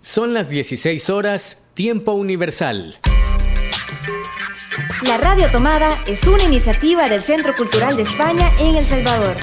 Son 0.00 0.32
las 0.32 0.48
16 0.48 1.10
horas, 1.10 1.66
tiempo 1.74 2.12
universal. 2.12 2.94
La 5.02 5.18
Radio 5.18 5.50
Tomada 5.50 5.88
es 6.06 6.22
una 6.22 6.44
iniciativa 6.44 7.08
del 7.08 7.20
Centro 7.20 7.52
Cultural 7.56 7.96
de 7.96 8.02
España 8.02 8.48
en 8.60 8.76
El 8.76 8.84
Salvador. 8.84 9.36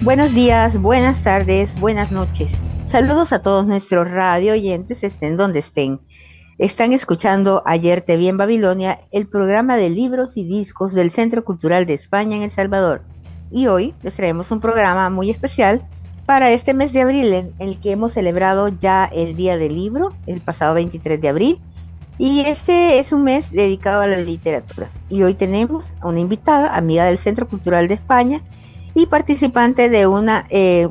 Buenos 0.00 0.34
días, 0.34 0.76
buenas 0.82 1.22
tardes, 1.22 1.78
buenas 1.78 2.10
noches. 2.10 2.50
Saludos 2.96 3.34
a 3.34 3.42
todos 3.42 3.66
nuestros 3.66 4.10
radio 4.10 4.54
oyentes, 4.54 5.04
estén 5.04 5.36
donde 5.36 5.58
estén. 5.58 6.00
Están 6.56 6.94
escuchando 6.94 7.62
Ayer 7.66 8.00
te 8.00 8.16
vi 8.16 8.26
en 8.26 8.38
Babilonia, 8.38 9.00
el 9.12 9.28
programa 9.28 9.76
de 9.76 9.90
libros 9.90 10.38
y 10.38 10.44
discos 10.44 10.94
del 10.94 11.10
Centro 11.10 11.44
Cultural 11.44 11.84
de 11.84 11.92
España 11.92 12.36
en 12.36 12.42
El 12.42 12.50
Salvador. 12.50 13.02
Y 13.50 13.66
hoy 13.66 13.94
les 14.02 14.14
traemos 14.14 14.50
un 14.50 14.60
programa 14.60 15.10
muy 15.10 15.28
especial 15.28 15.82
para 16.24 16.52
este 16.52 16.72
mes 16.72 16.94
de 16.94 17.02
abril 17.02 17.34
en 17.34 17.52
el 17.58 17.78
que 17.80 17.90
hemos 17.90 18.14
celebrado 18.14 18.68
ya 18.68 19.04
el 19.04 19.36
Día 19.36 19.58
del 19.58 19.74
Libro, 19.74 20.08
el 20.26 20.40
pasado 20.40 20.72
23 20.72 21.20
de 21.20 21.28
abril. 21.28 21.60
Y 22.16 22.46
este 22.46 22.98
es 22.98 23.12
un 23.12 23.24
mes 23.24 23.52
dedicado 23.52 24.00
a 24.00 24.06
la 24.06 24.16
literatura. 24.16 24.88
Y 25.10 25.22
hoy 25.22 25.34
tenemos 25.34 25.92
a 26.00 26.08
una 26.08 26.20
invitada, 26.20 26.74
amiga 26.74 27.04
del 27.04 27.18
Centro 27.18 27.46
Cultural 27.46 27.88
de 27.88 27.94
España, 27.94 28.40
y 28.96 29.04
participante 29.04 29.90
de 29.90 30.06
una, 30.06 30.46
eh, 30.48 30.88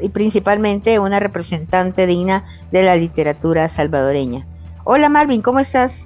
y 0.00 0.08
principalmente 0.10 1.00
una 1.00 1.18
representante 1.18 2.06
digna 2.06 2.44
de 2.70 2.84
la 2.84 2.94
literatura 2.94 3.68
salvadoreña. 3.68 4.46
Hola 4.84 5.08
Marvin, 5.08 5.42
¿cómo 5.42 5.58
estás? 5.58 6.04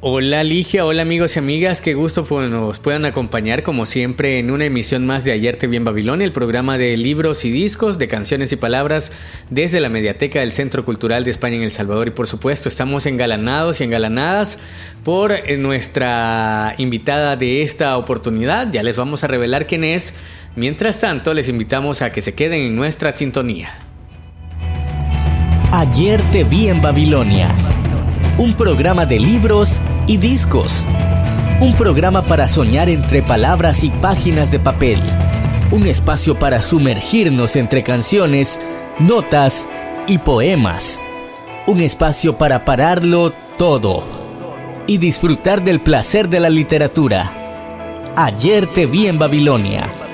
Hola 0.00 0.44
Ligia, 0.44 0.86
hola 0.86 1.02
amigos 1.02 1.36
y 1.36 1.38
amigas, 1.38 1.80
qué 1.80 1.94
gusto 1.94 2.26
que 2.26 2.34
nos 2.48 2.78
puedan 2.78 3.04
acompañar 3.06 3.62
como 3.62 3.86
siempre 3.86 4.38
en 4.38 4.50
una 4.50 4.66
emisión 4.66 5.04
más 5.04 5.24
de 5.24 5.32
Ayer 5.32 5.56
te 5.56 5.66
vi 5.66 5.76
en 5.76 5.84
Babilonia, 5.84 6.24
el 6.24 6.32
programa 6.32 6.78
de 6.78 6.96
libros 6.96 7.44
y 7.44 7.50
discos, 7.50 7.98
de 7.98 8.06
canciones 8.06 8.52
y 8.52 8.56
palabras 8.56 9.12
desde 9.50 9.80
la 9.80 9.88
Mediateca 9.88 10.40
del 10.40 10.52
Centro 10.52 10.84
Cultural 10.84 11.24
de 11.24 11.30
España 11.30 11.56
en 11.56 11.62
El 11.62 11.70
Salvador 11.70 12.08
y 12.08 12.12
por 12.12 12.26
supuesto 12.26 12.68
estamos 12.68 13.04
engalanados 13.06 13.80
y 13.80 13.84
engalanadas 13.84 14.60
por 15.02 15.32
eh, 15.32 15.56
nuestra 15.56 16.74
invitada 16.78 17.36
de 17.36 17.62
esta 17.62 17.96
oportunidad, 17.96 18.70
ya 18.70 18.82
les 18.82 18.96
vamos 18.96 19.24
a 19.24 19.28
revelar 19.28 19.66
quién 19.66 19.82
es, 19.82 20.14
Mientras 20.56 21.00
tanto, 21.00 21.34
les 21.34 21.50
invitamos 21.50 22.00
a 22.00 22.10
que 22.12 22.22
se 22.22 22.34
queden 22.34 22.62
en 22.62 22.76
nuestra 22.76 23.12
sintonía. 23.12 23.68
Ayer 25.70 26.22
te 26.32 26.44
vi 26.44 26.70
en 26.70 26.80
Babilonia. 26.80 27.54
Un 28.38 28.54
programa 28.54 29.04
de 29.04 29.20
libros 29.20 29.78
y 30.06 30.16
discos. 30.16 30.86
Un 31.60 31.74
programa 31.74 32.22
para 32.22 32.48
soñar 32.48 32.88
entre 32.88 33.22
palabras 33.22 33.84
y 33.84 33.90
páginas 33.90 34.50
de 34.50 34.58
papel. 34.58 34.98
Un 35.72 35.86
espacio 35.86 36.38
para 36.38 36.62
sumergirnos 36.62 37.56
entre 37.56 37.82
canciones, 37.82 38.58
notas 38.98 39.68
y 40.06 40.16
poemas. 40.16 40.98
Un 41.66 41.80
espacio 41.82 42.38
para 42.38 42.64
pararlo 42.64 43.30
todo 43.58 44.04
y 44.86 44.96
disfrutar 44.96 45.62
del 45.62 45.80
placer 45.80 46.30
de 46.30 46.40
la 46.40 46.48
literatura. 46.48 47.30
Ayer 48.16 48.66
te 48.66 48.86
vi 48.86 49.06
en 49.06 49.18
Babilonia. 49.18 50.05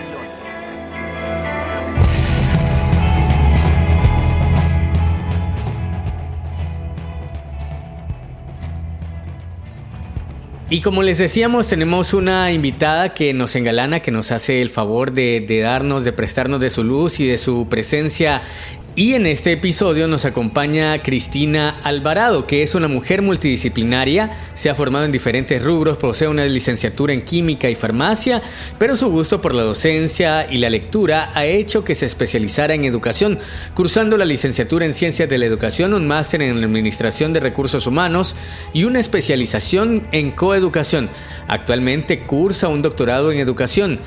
Y 10.73 10.81
como 10.81 11.03
les 11.03 11.19
decíamos, 11.19 11.69
tenemos 11.69 12.15
una 12.15 12.51
invitada 12.51 13.13
que 13.13 13.35
nos 13.35 13.57
engalana, 13.57 14.01
que 14.01 14.11
nos 14.11 14.33
hace 14.33 14.63
el 14.63 14.71
favor 14.71 15.13
de, 15.13 15.45
de, 15.47 15.61
darnos, 15.61 16.03
de 16.03 16.15
prestarnos 16.15 16.61
de 16.61 16.71
su 16.71 16.83
luz 16.83 17.21
y 17.21 17.27
de 17.27 17.37
su 17.37 17.69
presencia 17.69 18.41
y 18.95 19.15
en 19.15 19.27
este 19.27 19.53
episodio 19.53 20.07
nos 20.07 20.27
acompaña 20.27 21.03
Cristina 21.03 21.81
Alvarado, 21.83 22.47
que 22.47 22.63
es 22.63 22.75
una 22.75 22.89
mujer 22.89 23.23
multidisciplinaria, 23.23 24.37
se 24.53 24.69
ha 24.69 24.75
formado 24.75 25.07
en 25.07 25.13
diferentes 25.13 25.63
rubros, 25.63 25.97
posee 25.97 26.29
una 26.29 26.45
licenciatura 26.45 27.15
en 27.15 27.23
química 27.23 27.71
y 27.71 27.75
farmacia, 27.75 28.43
pero 28.79 28.95
su 28.95 29.09
gusto 29.09 29.41
por 29.41 29.55
la 29.55 29.63
docencia 29.63 30.47
y 30.51 30.59
la 30.59 30.69
lectura 30.69 31.31
ha 31.35 31.47
hecho 31.47 31.85
que 31.85 31.95
se 31.95 32.05
especializara 32.05 32.75
en 32.75 32.85
educación, 32.85 33.39
cursando 33.75 34.19
la 34.19 34.27
licenciatura 34.27 34.85
en 34.85 34.93
ciencias 34.93 35.29
de 35.29 35.39
la 35.39 35.47
educación, 35.47 35.95
un 35.95 36.07
máster 36.07 36.43
en 36.43 36.63
administración 36.63 37.33
de 37.33 37.41
recursos 37.41 37.87
humanos 37.87 38.37
y 38.75 38.85
una 38.85 39.01
especialización 39.01 40.07
en 40.13 40.33
coeducación. 40.33 41.09
Actualmente 41.49 42.21
cursa 42.21 42.69
un 42.69 42.83
doctorado 42.83 43.33
en 43.33 43.39
educación. 43.39 44.01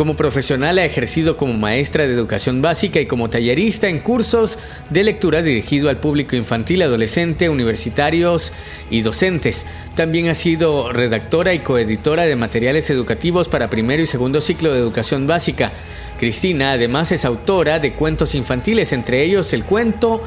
Como 0.00 0.16
profesional 0.16 0.78
ha 0.78 0.86
ejercido 0.86 1.36
como 1.36 1.52
maestra 1.52 2.06
de 2.06 2.14
educación 2.14 2.62
básica 2.62 3.00
y 3.00 3.04
como 3.04 3.28
tallerista 3.28 3.86
en 3.86 3.98
cursos 3.98 4.58
de 4.88 5.04
lectura 5.04 5.42
dirigido 5.42 5.90
al 5.90 6.00
público 6.00 6.36
infantil, 6.36 6.80
adolescente, 6.80 7.50
universitarios 7.50 8.54
y 8.88 9.02
docentes. 9.02 9.66
También 9.96 10.28
ha 10.28 10.34
sido 10.34 10.90
redactora 10.90 11.52
y 11.52 11.58
coeditora 11.58 12.24
de 12.24 12.34
materiales 12.34 12.88
educativos 12.88 13.48
para 13.48 13.68
primero 13.68 14.02
y 14.02 14.06
segundo 14.06 14.40
ciclo 14.40 14.72
de 14.72 14.78
educación 14.78 15.26
básica. 15.26 15.70
Cristina 16.18 16.72
además 16.72 17.12
es 17.12 17.26
autora 17.26 17.78
de 17.78 17.92
cuentos 17.92 18.34
infantiles, 18.34 18.94
entre 18.94 19.22
ellos 19.22 19.52
el 19.52 19.64
cuento 19.64 20.26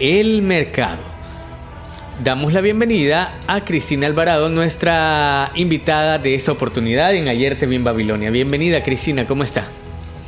El 0.00 0.42
Mercado. 0.42 1.11
Damos 2.22 2.52
la 2.52 2.60
bienvenida 2.60 3.34
a 3.48 3.64
Cristina 3.64 4.06
Alvarado, 4.06 4.48
nuestra 4.48 5.50
invitada 5.56 6.18
de 6.20 6.36
esta 6.36 6.52
oportunidad 6.52 7.12
en 7.16 7.26
Ayer 7.26 7.58
te 7.58 7.66
vi 7.66 7.74
en 7.74 7.82
Babilonia. 7.82 8.30
Bienvenida 8.30 8.84
Cristina, 8.84 9.26
¿cómo 9.26 9.42
está? 9.42 9.66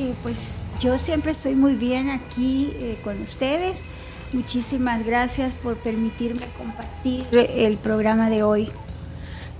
Eh, 0.01 0.13
pues 0.25 0.57
yo 0.81 0.99
siempre 0.99 1.31
estoy 1.31 1.55
muy 1.55 1.75
bien 1.75 2.11
aquí 2.11 2.73
eh, 2.81 2.97
con 3.05 3.23
ustedes. 3.23 3.85
Muchísimas 4.33 5.07
gracias 5.07 5.55
por 5.55 5.77
permitirme 5.77 6.41
compartir 6.59 7.27
el 7.33 7.77
programa 7.77 8.29
de 8.29 8.43
hoy. 8.43 8.73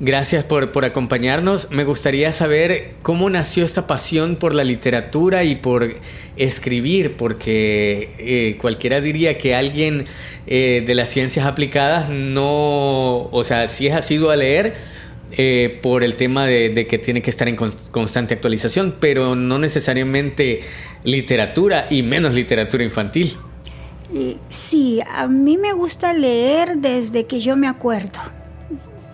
Gracias 0.01 0.45
por, 0.45 0.73
por, 0.73 0.85
acompañarnos. 0.85 1.71
Me 1.71 1.85
gustaría 1.85 2.33
saber 2.33 2.95
cómo 3.03 3.31
nació 3.31 3.65
esta 3.65 3.87
pasión 3.87 4.35
por 4.35 4.53
la 4.53 4.65
literatura 4.65 5.45
y 5.45 5.55
por 5.55 5.93
escribir, 6.37 7.17
porque 7.17 8.11
eh, 8.19 8.59
cualquiera 8.61 9.01
diría 9.01 9.39
que 9.39 9.55
alguien 9.55 10.05
eh, 10.49 10.83
de 10.85 10.95
las 10.97 11.11
ciencias 11.11 11.47
aplicadas 11.47 12.11
no, 12.11 13.29
o 13.31 13.45
sea, 13.45 13.69
sí 13.69 13.87
es 13.87 13.95
asiduo 13.95 14.31
a 14.31 14.37
leer 14.37 14.75
eh, 15.37 15.79
por 15.81 16.03
el 16.03 16.17
tema 16.17 16.45
de, 16.45 16.71
de, 16.71 16.89
que 16.89 16.99
tiene 16.99 17.23
que 17.23 17.31
estar 17.31 17.47
en 17.47 17.55
constante 17.55 18.35
actualización, 18.35 18.97
pero 18.99 19.37
no 19.37 19.61
necesariamente 19.61 20.61
literatura 21.05 21.87
y 21.89 22.03
menos 22.03 22.35
literatura 22.35 22.83
infantil. 22.83 23.33
Sí, 24.49 25.01
a 25.09 25.29
mí 25.29 25.57
me 25.57 25.73
gusta 25.73 26.13
leer 26.13 26.79
desde 26.79 27.27
que 27.27 27.41
yo 27.41 27.57
me 27.57 27.69
acuerdo 27.69 28.21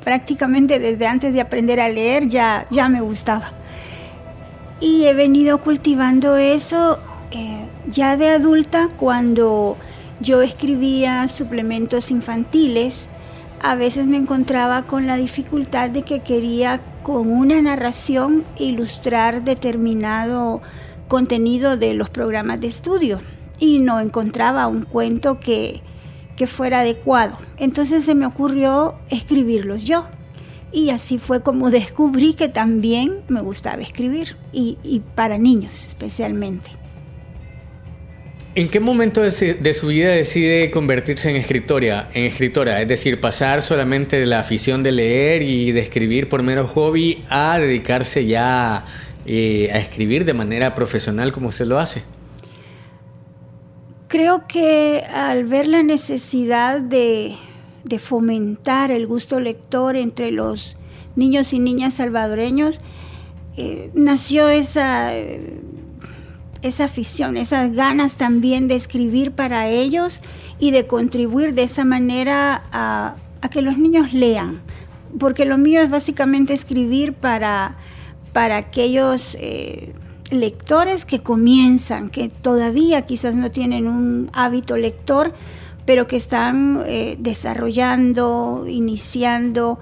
prácticamente 0.04 0.78
desde 0.78 1.06
antes 1.06 1.32
de 1.34 1.40
aprender 1.40 1.80
a 1.80 1.88
leer 1.88 2.28
ya, 2.28 2.66
ya 2.70 2.88
me 2.88 3.00
gustaba. 3.00 3.52
Y 4.80 5.04
he 5.04 5.14
venido 5.14 5.58
cultivando 5.58 6.36
eso 6.36 6.98
eh, 7.30 7.66
ya 7.90 8.16
de 8.16 8.30
adulta 8.30 8.88
cuando 8.96 9.76
yo 10.20 10.42
escribía 10.42 11.28
suplementos 11.28 12.10
infantiles. 12.10 13.10
A 13.62 13.74
veces 13.74 14.06
me 14.06 14.16
encontraba 14.16 14.82
con 14.82 15.06
la 15.06 15.16
dificultad 15.16 15.90
de 15.90 16.02
que 16.02 16.20
quería 16.20 16.80
con 17.02 17.30
una 17.30 17.60
narración 17.60 18.42
ilustrar 18.58 19.42
determinado 19.42 20.60
contenido 21.08 21.76
de 21.76 21.92
los 21.92 22.08
programas 22.08 22.60
de 22.60 22.68
estudio 22.68 23.20
y 23.58 23.80
no 23.80 24.00
encontraba 24.00 24.66
un 24.66 24.82
cuento 24.82 25.38
que, 25.40 25.82
que 26.40 26.46
fuera 26.46 26.80
adecuado. 26.80 27.36
Entonces 27.58 28.02
se 28.02 28.14
me 28.14 28.24
ocurrió 28.24 28.94
escribirlos 29.10 29.84
yo. 29.84 30.08
Y 30.72 30.88
así 30.88 31.18
fue 31.18 31.42
como 31.42 31.70
descubrí 31.80 32.32
que 32.32 32.48
también 32.48 33.18
me 33.28 33.42
gustaba 33.42 33.82
escribir, 33.82 34.38
y, 34.50 35.02
para 35.14 35.36
niños 35.36 35.88
especialmente. 35.90 36.70
¿En 38.54 38.70
qué 38.70 38.80
momento 38.80 39.20
de 39.20 39.74
su 39.74 39.86
vida 39.88 40.08
decide 40.12 40.70
convertirse 40.70 41.28
en 41.28 41.36
escritora, 41.36 42.08
en 42.14 42.24
escritora? 42.24 42.80
Es 42.80 42.88
decir, 42.88 43.20
pasar 43.20 43.60
solamente 43.60 44.18
de 44.18 44.24
la 44.24 44.40
afición 44.40 44.82
de 44.82 44.92
leer 44.92 45.42
y 45.42 45.72
de 45.72 45.80
escribir 45.80 46.30
por 46.30 46.42
mero 46.42 46.66
hobby 46.66 47.22
a 47.28 47.58
dedicarse 47.58 48.24
ya 48.24 48.86
eh, 49.26 49.68
a 49.74 49.78
escribir 49.78 50.24
de 50.24 50.32
manera 50.32 50.74
profesional 50.74 51.32
como 51.32 51.52
se 51.52 51.66
lo 51.66 51.78
hace. 51.78 52.02
Creo 54.10 54.48
que 54.48 55.04
al 55.14 55.44
ver 55.44 55.68
la 55.68 55.84
necesidad 55.84 56.80
de, 56.80 57.36
de, 57.84 57.98
fomentar 58.00 58.90
el 58.90 59.06
gusto 59.06 59.38
lector 59.38 59.94
entre 59.94 60.32
los 60.32 60.76
niños 61.14 61.52
y 61.52 61.60
niñas 61.60 61.94
salvadoreños, 61.94 62.80
eh, 63.56 63.92
nació 63.94 64.48
esa, 64.48 65.12
esa 66.62 66.84
afición, 66.86 67.36
esas 67.36 67.72
ganas 67.72 68.16
también 68.16 68.66
de 68.66 68.74
escribir 68.74 69.30
para 69.30 69.68
ellos 69.68 70.20
y 70.58 70.72
de 70.72 70.88
contribuir 70.88 71.54
de 71.54 71.62
esa 71.62 71.84
manera 71.84 72.64
a, 72.72 73.14
que 73.52 73.62
los 73.62 73.78
niños 73.78 74.12
lean. 74.12 74.60
Porque 75.20 75.44
lo 75.44 75.56
mío 75.56 75.82
es 75.82 75.88
básicamente 75.88 76.52
escribir 76.52 77.12
para, 77.12 77.76
para 78.32 78.56
aquellos 78.56 79.36
eh, 79.38 79.92
lectores 80.30 81.04
que 81.04 81.20
comienzan, 81.20 82.10
que 82.10 82.28
todavía 82.28 83.02
quizás 83.02 83.34
no 83.34 83.50
tienen 83.50 83.86
un 83.86 84.30
hábito 84.32 84.76
lector, 84.76 85.34
pero 85.84 86.06
que 86.06 86.16
están 86.16 86.82
eh, 86.86 87.16
desarrollando, 87.18 88.66
iniciando 88.68 89.78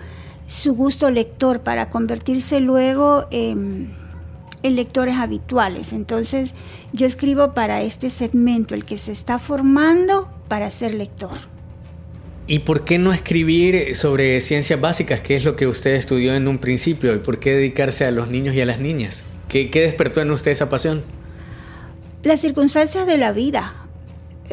su 0.46 0.74
gusto 0.74 1.10
lector 1.10 1.60
para 1.60 1.90
convertirse 1.90 2.60
luego 2.60 3.26
en 3.30 3.94
en 4.62 4.76
lectores 4.76 5.16
habituales. 5.16 5.92
Entonces 5.92 6.54
yo 6.92 7.06
escribo 7.06 7.54
para 7.54 7.82
este 7.82 8.10
segmento, 8.10 8.74
el 8.74 8.84
que 8.84 8.96
se 8.96 9.12
está 9.12 9.38
formando 9.38 10.30
para 10.48 10.70
ser 10.70 10.94
lector. 10.94 11.36
¿Y 12.46 12.60
por 12.60 12.84
qué 12.84 12.98
no 12.98 13.12
escribir 13.12 13.94
sobre 13.94 14.40
ciencias 14.40 14.80
básicas, 14.80 15.20
que 15.20 15.36
es 15.36 15.44
lo 15.44 15.54
que 15.54 15.66
usted 15.66 15.94
estudió 15.94 16.34
en 16.34 16.48
un 16.48 16.58
principio? 16.58 17.14
¿Y 17.14 17.18
por 17.18 17.38
qué 17.38 17.52
dedicarse 17.52 18.06
a 18.06 18.10
los 18.10 18.30
niños 18.30 18.54
y 18.54 18.62
a 18.62 18.66
las 18.66 18.80
niñas? 18.80 19.24
¿Qué, 19.48 19.68
despertó 19.72 20.20
en 20.20 20.30
usted 20.30 20.50
esa 20.50 20.68
pasión? 20.68 21.02
Las 22.22 22.40
circunstancias 22.40 23.06
de 23.06 23.16
la 23.16 23.32
vida. 23.32 23.74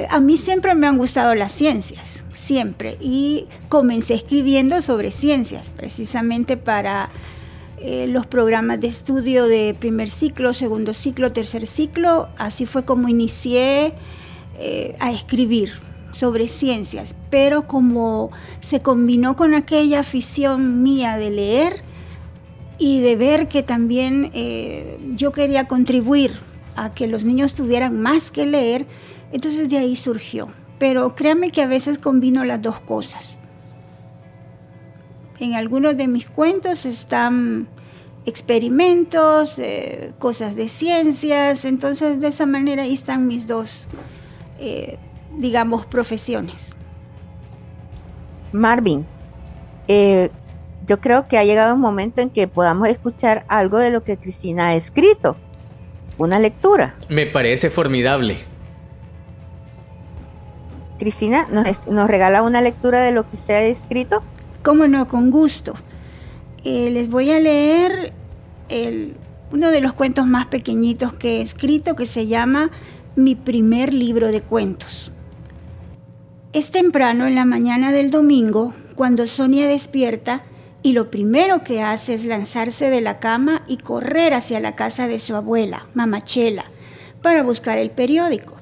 A 0.10 0.20
mí 0.20 0.38
siempre 0.38 0.76
me 0.76 0.88
han 0.88 0.98
gustado 0.98 1.36
las 1.36 1.52
ciencias, 1.52 2.24
siempre. 2.34 2.98
Y 3.02 3.48
comencé 3.70 4.14
escribiendo 4.14 4.82
sobre 4.82 5.12
ciencias, 5.12 5.70
precisamente 5.70 6.58
para 6.58 7.10
eh, 7.82 8.08
los 8.08 8.26
programas 8.26 8.80
de 8.80 8.88
estudio 8.88 9.46
de 9.46 9.76
primer 9.78 10.10
ciclo, 10.10 10.54
segundo 10.54 10.94
ciclo, 10.94 11.32
tercer 11.32 11.68
ciclo. 11.68 12.30
Así 12.38 12.66
fue 12.66 12.86
como 12.86 13.10
inicié 13.10 13.94
eh, 14.60 14.96
a 15.00 15.12
escribir 15.12 15.72
sobre 16.14 16.48
ciencias, 16.48 17.16
pero 17.30 17.64
como 17.64 18.32
se 18.62 18.80
combinó 18.80 19.36
con 19.36 19.54
aquella 19.54 20.00
afición 20.00 20.82
mía 20.82 21.18
de 21.18 21.30
leer 21.30 21.84
y 22.77 23.01
de 23.01 23.16
ver 23.16 23.48
que 23.48 23.63
también 23.63 24.31
eh, 24.33 25.00
yo 25.16 25.31
quería 25.31 25.66
contribuir 25.66 26.31
a 26.75 26.94
que 26.94 27.07
los 27.07 27.24
niños 27.24 27.56
tuvieran 27.56 28.00
más 28.01 28.31
que 28.31 28.45
leer, 28.45 28.86
entonces 29.31 29.69
de 29.69 29.77
ahí 29.77 29.95
surgió. 29.95 30.48
Pero 30.77 31.16
créanme 31.16 31.51
que 31.51 31.62
a 31.62 31.68
veces 31.68 31.98
combino 31.98 32.44
las 32.44 32.62
dos 32.62 32.80
cosas. 32.81 33.39
En 35.39 35.54
algunos 35.54 35.95
de 35.95 36.07
mis 36.07 36.30
cuentos 36.30 36.86
están 36.86 37.68
experimentos, 38.25 39.60
eh, 39.60 40.12
cosas 40.19 40.56
de 40.56 40.68
ciencias, 40.68 41.63
entonces 41.63 42.19
de 42.19 42.27
esa 42.27 42.45
manera 42.45 42.83
ahí 42.83 42.94
están 42.94 43.27
mis 43.27 43.48
dos, 43.48 43.88
eh, 44.60 44.98
digamos, 45.38 45.86
profesiones. 45.86 46.75
Marvin, 48.51 49.06
yo 50.86 51.00
creo 51.00 51.26
que 51.26 51.38
ha 51.38 51.44
llegado 51.44 51.74
un 51.74 51.82
momento 51.82 52.22
en 52.22 52.30
que 52.30 52.48
podamos 52.48 52.88
escuchar 52.88 53.46
algo 53.48 53.78
de 53.78 53.90
lo 53.90 54.04
que 54.04 54.18
Cristina 54.18 54.70
ha 54.70 54.76
escrito, 54.76 55.36
una 56.18 56.40
lectura. 56.40 56.96
Me 57.10 57.26
parece 57.26 57.70
formidable. 57.70 58.38
Cristina, 61.00 61.46
¿nos, 61.52 61.88
nos 61.88 62.10
regala 62.10 62.42
una 62.42 62.62
lectura 62.62 63.02
de 63.02 63.12
lo 63.12 63.28
que 63.28 63.36
usted 63.36 63.54
ha 63.54 63.62
escrito? 63.64 64.24
Cómo 64.64 64.88
no, 64.88 65.08
con 65.08 65.30
gusto. 65.30 65.74
Eh, 66.64 66.90
les 66.90 67.10
voy 67.10 67.32
a 67.32 67.40
leer 67.40 68.14
uno 69.52 69.70
de 69.70 69.82
los 69.82 69.94
cuentos 69.94 70.26
más 70.26 70.48
pequeñitos 70.48 71.14
que 71.14 71.38
he 71.38 71.42
escrito 71.42 71.96
que 71.96 72.08
se 72.08 72.26
llama 72.28 72.72
Mi 73.16 73.36
primer 73.36 73.94
libro 73.94 74.32
de 74.32 74.42
cuentos. 74.42 75.12
Es 76.54 76.72
temprano 76.72 77.28
en 77.28 77.36
la 77.36 77.46
mañana 77.46 77.92
del 77.92 78.10
domingo 78.10 78.74
cuando 78.96 79.28
Sonia 79.28 79.68
despierta 79.68 80.44
y 80.86 80.94
lo 80.94 81.10
primero 81.10 81.64
que 81.64 81.82
hace 81.82 82.14
es 82.14 82.26
lanzarse 82.26 82.92
de 82.92 83.02
la 83.02 83.18
cama 83.20 83.64
y 83.68 83.78
correr 83.78 84.36
hacia 84.36 84.60
la 84.60 84.76
casa 84.76 85.08
de 85.08 85.18
su 85.18 85.36
abuela, 85.36 85.88
Mamachela, 85.96 86.66
para 87.24 87.42
buscar 87.42 87.80
el 87.80 87.90
periódico. 87.90 88.54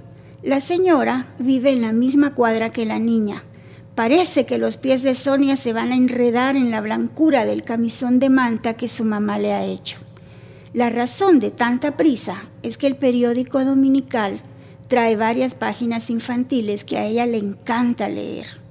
La 0.42 0.62
señora 0.62 1.28
vive 1.38 1.72
en 1.72 1.82
la 1.82 1.92
misma 1.92 2.34
cuadra 2.34 2.70
que 2.70 2.86
la 2.86 2.98
niña 2.98 3.44
Parece 3.94 4.46
que 4.46 4.58
los 4.58 4.78
pies 4.78 5.04
de 5.04 5.16
Sonia 5.16 5.58
se 5.58 5.74
van 5.74 5.92
a 5.92 5.96
enredar 5.96 6.56
en 6.56 6.72
la 6.72 6.80
blancura 6.80 7.46
del 7.46 7.64
camisón 7.64 8.20
de 8.20 8.30
manta 8.30 8.74
que 8.74 8.88
su 8.88 9.04
mamá 9.04 9.38
le 9.38 9.54
ha 9.54 9.66
hecho. 9.66 9.98
La 10.74 10.90
razón 10.90 11.40
de 11.40 11.52
tanta 11.52 11.98
prisa 11.98 12.46
es 12.64 12.78
que 12.78 12.88
el 12.88 12.96
periódico 12.96 13.64
dominical 13.64 14.42
trae 14.88 15.18
varias 15.18 15.56
páginas 15.56 16.10
infantiles 16.10 16.86
que 16.86 16.98
a 16.98 17.06
ella 17.06 17.26
le 17.28 17.38
encanta 17.38 18.08
leer. 18.08 18.63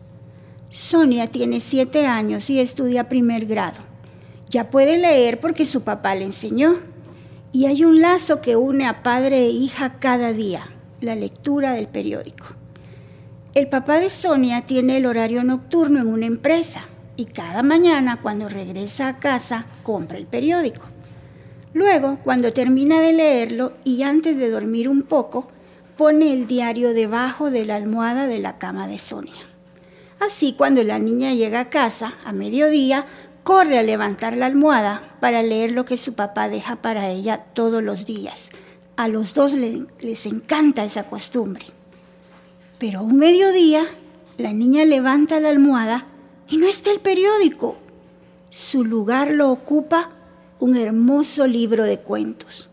Sonia 0.73 1.27
tiene 1.27 1.61
siete 1.61 2.07
años 2.07 2.49
y 2.49 2.59
estudia 2.59 3.05
primer 3.05 3.45
grado. 3.45 3.77
Ya 4.49 4.71
puede 4.71 4.97
leer 4.97 5.39
porque 5.39 5.67
su 5.67 5.85
papá 5.85 6.15
le 6.15 6.25
enseñó. 6.25 6.77
Y 7.53 7.67
hay 7.67 7.85
un 7.85 8.01
lazo 8.01 8.41
que 8.41 8.57
une 8.57 8.87
a 8.87 9.03
padre 9.03 9.45
e 9.45 9.51
hija 9.51 9.99
cada 9.99 10.33
día, 10.33 10.71
la 11.03 11.15
lectura 11.15 11.73
del 11.73 11.89
periódico. 11.89 12.47
El 13.55 13.69
papá 13.69 13.99
de 13.99 14.09
Sonia 14.09 14.63
tiene 14.63 14.97
el 14.97 15.05
horario 15.05 15.45
nocturno 15.45 16.01
en 16.01 16.07
una 16.07 16.25
empresa 16.25 16.87
y 17.17 17.27
cada 17.27 17.63
mañana 17.63 18.21
cuando 18.23 18.49
regresa 18.49 19.09
a 19.09 19.19
casa 19.19 19.67
compra 19.83 20.17
el 20.17 20.25
periódico. 20.25 20.87
Luego, 21.75 22.19
cuando 22.25 22.55
termina 22.55 23.03
de 23.03 23.13
leerlo 23.13 23.75
y 23.85 24.05
antes 24.05 24.39
de 24.39 24.49
dormir 24.49 24.89
un 24.89 25.03
poco, 25.03 25.49
pone 25.99 26.33
el 26.33 26.47
diario 26.47 26.95
debajo 26.95 27.51
de 27.51 27.67
la 27.67 27.77
almohada 27.77 28.27
de 28.27 28.39
la 28.39 28.57
cama 28.57 28.89
de 28.89 28.97
Sonia. 28.97 29.52
Así, 30.25 30.53
cuando 30.53 30.85
la 30.85 31.01
niña 31.01 31.35
llega 31.35 31.59
a 31.59 31.69
casa 31.69 32.15
a 32.25 32.33
mediodía, 32.33 33.07
corre 33.43 33.77
a 33.77 33.83
levantar 33.83 34.37
la 34.37 34.47
almohada 34.47 35.17
para 35.19 35.43
leer 35.43 35.73
lo 35.73 35.85
que 35.85 35.97
su 35.97 36.15
papá 36.15 36.49
deja 36.49 36.77
para 36.77 37.11
ella 37.11 37.47
todos 37.55 37.83
los 37.83 38.07
días. 38.07 38.51
A 38.95 39.09
los 39.09 39.35
dos 39.35 39.53
les 39.55 40.27
encanta 40.27 40.85
esa 40.85 41.11
costumbre. 41.11 41.67
Pero 42.79 43.01
a 43.01 43.03
un 43.03 43.19
mediodía, 43.19 43.85
la 44.39 44.53
niña 44.53 44.85
levanta 44.85 45.41
la 45.41 45.49
almohada 45.49 46.07
y 46.49 46.59
no 46.59 46.69
está 46.69 46.93
el 46.93 47.01
periódico. 47.01 47.79
Su 48.49 48.85
lugar 48.85 49.33
lo 49.33 49.51
ocupa 49.51 50.11
un 50.61 50.77
hermoso 50.77 51.49
libro 51.49 51.83
de 51.83 51.99
cuentos. 51.99 52.71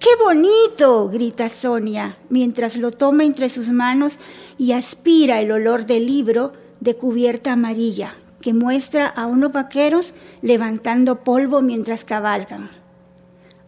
¡Qué 0.00 0.10
bonito! 0.24 1.08
grita 1.08 1.48
Sonia 1.48 2.18
mientras 2.28 2.76
lo 2.76 2.90
toma 2.90 3.22
entre 3.22 3.50
sus 3.50 3.68
manos 3.68 4.18
y 4.58 4.72
aspira 4.72 5.40
el 5.40 5.52
olor 5.52 5.86
del 5.86 6.04
libro 6.04 6.54
de 6.80 6.96
cubierta 6.96 7.52
amarilla 7.52 8.14
que 8.40 8.54
muestra 8.54 9.06
a 9.06 9.26
unos 9.26 9.52
vaqueros 9.52 10.14
levantando 10.42 11.24
polvo 11.24 11.60
mientras 11.60 12.04
cabalgan. 12.04 12.70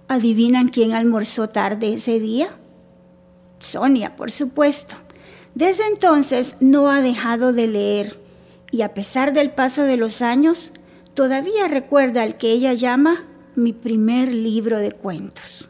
¿Adivinan 0.09 0.69
quién 0.69 0.93
almorzó 0.93 1.49
tarde 1.49 1.95
ese 1.95 2.19
día? 2.21 2.57
Sonia, 3.59 4.17
por 4.17 4.31
supuesto. 4.31 4.97
Desde 5.55 5.87
entonces 5.87 6.57
no 6.61 6.89
ha 6.91 7.01
dejado 7.01 7.53
de 7.53 7.67
leer 7.67 8.21
y 8.71 8.83
a 8.83 8.95
pesar 8.95 9.33
del 9.33 9.51
paso 9.51 9.83
de 9.83 9.97
los 9.97 10.23
años, 10.23 10.73
todavía 11.15 11.67
recuerda 11.69 12.25
el 12.25 12.37
que 12.37 12.53
ella 12.53 12.73
llama 12.73 13.27
mi 13.57 13.73
primer 13.73 14.33
libro 14.33 14.79
de 14.79 14.93
cuentos. 14.93 15.69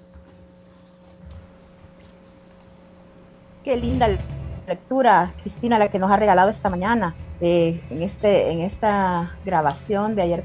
Qué 3.65 3.77
linda 3.77 4.09
lectura, 4.71 5.33
Cristina, 5.43 5.79
la 5.79 5.89
que 5.89 5.99
nos 5.99 6.11
ha 6.11 6.17
regalado 6.17 6.51
esta 6.51 6.71
mañana 6.71 7.15
eh, 7.41 7.81
en, 7.91 8.03
este, 8.03 8.51
en 8.51 8.61
esta 8.61 9.33
grabación 9.45 10.15
de 10.15 10.23
ayer 10.23 10.45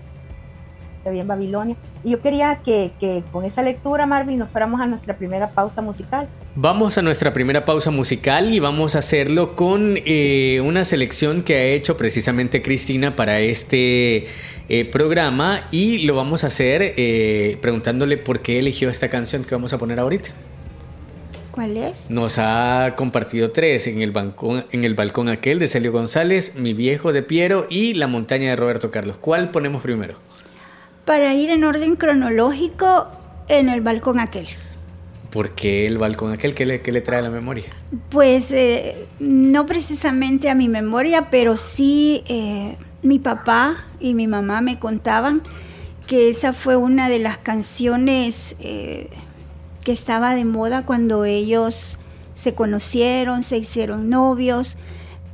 bien 1.12 1.28
Babilonia. 1.28 1.76
Y 2.04 2.12
yo 2.12 2.22
quería 2.22 2.60
que, 2.64 2.92
que, 3.00 3.24
con 3.32 3.46
esa 3.46 3.62
lectura, 3.62 4.06
Marvin, 4.06 4.40
nos 4.40 4.50
fuéramos 4.50 4.82
a 4.82 4.88
nuestra 4.88 5.16
primera 5.16 5.50
pausa 5.50 5.82
musical. 5.82 6.28
Vamos 6.56 6.98
a 6.98 7.02
nuestra 7.02 7.34
primera 7.34 7.66
pausa 7.66 7.92
musical 7.92 8.54
y 8.54 8.60
vamos 8.60 8.96
a 8.96 9.00
hacerlo 9.00 9.56
con 9.56 9.98
eh, 10.06 10.62
una 10.64 10.86
selección 10.86 11.44
que 11.44 11.56
ha 11.56 11.64
hecho 11.66 11.98
precisamente 11.98 12.62
Cristina 12.62 13.16
para 13.16 13.40
este 13.40 14.26
eh, 14.70 14.86
programa 14.86 15.68
y 15.72 16.06
lo 16.06 16.16
vamos 16.16 16.44
a 16.44 16.48
hacer 16.48 16.82
eh, 16.82 17.58
preguntándole 17.62 18.18
por 18.18 18.40
qué 18.40 18.60
eligió 18.60 18.90
esta 18.90 19.10
canción 19.10 19.44
que 19.44 19.54
vamos 19.54 19.74
a 19.74 19.78
poner 19.78 20.00
ahorita. 20.00 20.32
¿Cuál 21.56 21.78
es? 21.78 22.12
Nos 22.12 22.38
ha 22.38 22.94
compartido 22.96 23.50
tres 23.50 23.88
en 23.88 24.02
el, 24.02 24.12
balcón, 24.12 24.66
en 24.72 24.84
el 24.84 24.94
balcón 24.94 25.30
aquel 25.30 25.58
de 25.58 25.68
Celio 25.68 25.92
González, 25.92 26.56
Mi 26.56 26.74
viejo 26.74 27.14
de 27.14 27.24
Piero 27.24 27.66
y 27.70 27.96
La 27.96 28.08
montaña 28.08 28.50
de 28.50 28.56
Roberto 28.56 28.92
Carlos. 28.92 29.18
¿Cuál 29.20 29.50
ponemos 29.50 29.82
primero? 29.82 30.16
para 31.06 31.34
ir 31.36 31.52
en 31.52 31.64
orden 31.64 31.96
cronológico 31.96 33.08
en 33.48 33.70
el 33.70 33.82
balcón 33.82 34.20
aquel. 34.20 34.48
¿Por 35.30 35.52
qué 35.52 35.86
el 35.86 35.98
balcón 35.98 36.32
aquel? 36.32 36.56
¿Qué 36.56 36.66
le, 36.66 36.82
le 36.84 37.02
trae 37.02 37.20
a 37.20 37.22
la 37.22 37.30
memoria? 37.30 37.66
Pues 38.10 38.52
eh, 38.52 39.06
no 39.20 39.66
precisamente 39.66 40.50
a 40.50 40.56
mi 40.56 40.68
memoria, 40.68 41.30
pero 41.30 41.58
sí 41.58 42.24
eh, 42.28 42.76
mi 43.04 43.20
papá 43.20 43.86
y 44.00 44.14
mi 44.14 44.28
mamá 44.28 44.62
me 44.62 44.80
contaban 44.80 45.42
que 46.08 46.30
esa 46.30 46.54
fue 46.54 46.76
una 46.76 47.10
de 47.10 47.20
las 47.20 47.38
canciones 47.38 48.56
eh, 48.60 49.10
que 49.86 49.94
estaba 49.94 50.36
de 50.36 50.44
moda 50.44 50.86
cuando 50.86 51.24
ellos 51.24 52.00
se 52.34 52.54
conocieron, 52.54 53.44
se 53.44 53.58
hicieron 53.58 54.10
novios. 54.10 54.76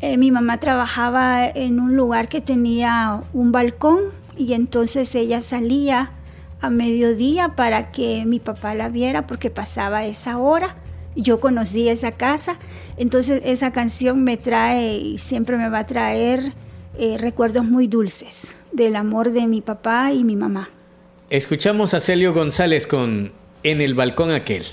Eh, 0.01 0.17
mi 0.17 0.29
mamá 0.29 0.60
trabajaba 0.60 1.48
en 1.48 1.79
un 1.79 1.96
lugar 1.96 2.27
que 2.27 2.41
tenía 2.41 3.24
un 3.34 3.51
balcón 3.51 4.00
y 4.38 4.53
entonces 4.53 5.15
ella 5.15 5.41
salía 5.41 6.12
a 6.60 6.70
mediodía 6.70 7.55
para 7.55 7.91
que 7.91 8.25
mi 8.25 8.39
papá 8.39 8.75
la 8.75 8.89
viera 8.89 9.25
porque 9.25 9.50
pasaba 9.50 10.05
esa 10.05 10.38
hora. 10.38 10.75
Yo 11.15 11.39
conocí 11.39 11.89
esa 11.89 12.12
casa, 12.12 12.60
entonces 12.98 13.41
esa 13.46 13.72
canción 13.72 14.24
me 14.24 14.38
trae 14.38 14.98
y 14.98 15.17
siempre 15.17 15.58
me 15.58 15.70
va 15.70 15.79
a 15.79 15.86
traer 15.86 16.53
eh, 16.98 17.17
recuerdos 17.17 17.65
muy 17.65 17.88
dulces 17.88 18.58
del 18.74 18.98
amor 18.98 19.31
de 19.31 19.48
mi 19.48 19.62
papá 19.62 20.12
y 20.12 20.24
mi 20.24 20.36
mamá. 20.36 20.70
Escuchamos 21.29 21.93
a 21.93 22.01
Celio 22.01 22.34
González 22.34 22.86
con 22.86 23.40
En 23.63 23.80
el 23.80 23.94
balcón 23.94 24.32
aquel. 24.32 24.63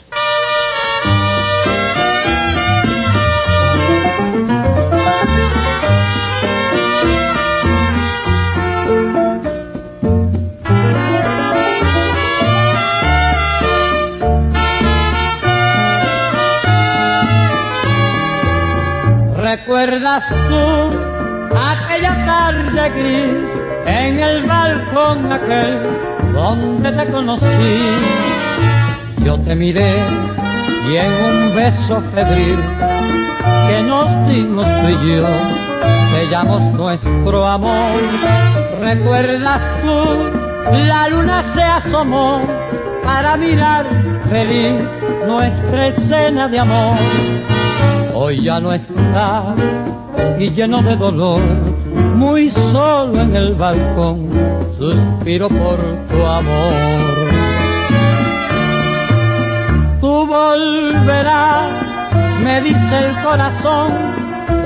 ¿Recuerdas 19.37 20.29
tú 20.49 21.59
aquella 21.59 22.25
tarde 22.25 22.91
gris 22.91 23.63
en 23.85 24.19
el 24.19 24.47
balcón 24.47 25.31
aquel 25.31 26.33
donde 26.33 26.93
te 26.93 27.13
conocí? 27.13 28.38
Yo 29.25 29.39
te 29.41 29.55
miré 29.55 29.97
y 30.89 30.97
en 30.97 31.13
un 31.13 31.55
beso 31.55 32.01
febril 32.15 32.59
que 33.69 33.83
nos 33.83 34.29
dimos 34.29 34.67
tú 34.67 34.89
y 34.89 35.17
yo 35.17 35.27
sellamos 36.13 36.73
nuestro 36.75 37.47
amor. 37.47 38.01
¿Recuerdas 38.81 39.61
tú? 39.83 40.73
La 40.73 41.09
luna 41.09 41.45
se 41.45 41.63
asomó 41.63 42.41
para 43.05 43.37
mirar 43.37 43.87
feliz 44.31 44.83
nuestra 45.27 45.87
escena 45.89 46.49
de 46.49 46.59
amor 46.59 46.97
hoy 48.21 48.43
ya 48.43 48.59
no 48.59 48.73
está 48.73 49.55
y 50.41 50.51
lleno 50.51 50.83
de 50.83 50.97
dolor, 50.97 51.41
muy 52.17 52.51
solo 52.51 53.23
en 53.23 53.35
el 53.35 53.55
balcón, 53.55 54.29
suspiro 54.77 55.49
por 55.49 55.79
tu 56.09 56.27
amor. 56.27 57.18
Me 62.43 62.61
dice 62.61 62.99
el 62.99 63.23
corazón, 63.23 63.93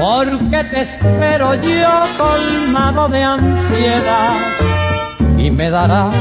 porque 0.01 0.65
te 0.71 0.81
espero 0.81 1.55
yo 1.55 1.89
colmado 2.19 3.09
de 3.09 3.23
ansiedad 3.23 4.37
y 5.39 5.51
me 5.53 5.71
darás 5.71 6.15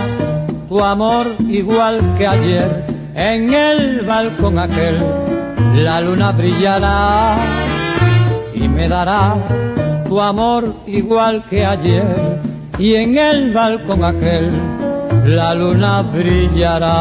tu 0.70 0.80
amor 0.84 1.26
igual 1.40 2.16
que 2.18 2.28
ayer 2.28 2.86
en 3.16 3.54
el 3.54 4.06
balcón 4.06 4.60
aquel 4.60 5.04
la 5.74 6.02
luna 6.02 6.32
brillará 6.34 7.38
y 8.54 8.68
me 8.68 8.88
dará 8.88 9.36
tu 10.08 10.22
amor 10.22 10.76
igual 10.86 11.46
que 11.50 11.66
ayer 11.66 12.40
y 12.78 12.94
en 12.94 13.18
el 13.18 13.54
balcón 13.54 14.04
aquel 14.04 14.52
la 15.26 15.56
luna 15.56 16.04
brillará. 16.04 16.92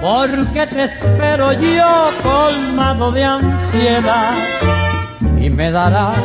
Porque 0.00 0.66
te 0.66 0.84
espero 0.84 1.52
yo 1.52 2.10
colmado 2.22 3.10
de 3.12 3.24
ansiedad 3.24 4.34
y 5.40 5.50
me 5.50 5.70
darás 5.70 6.18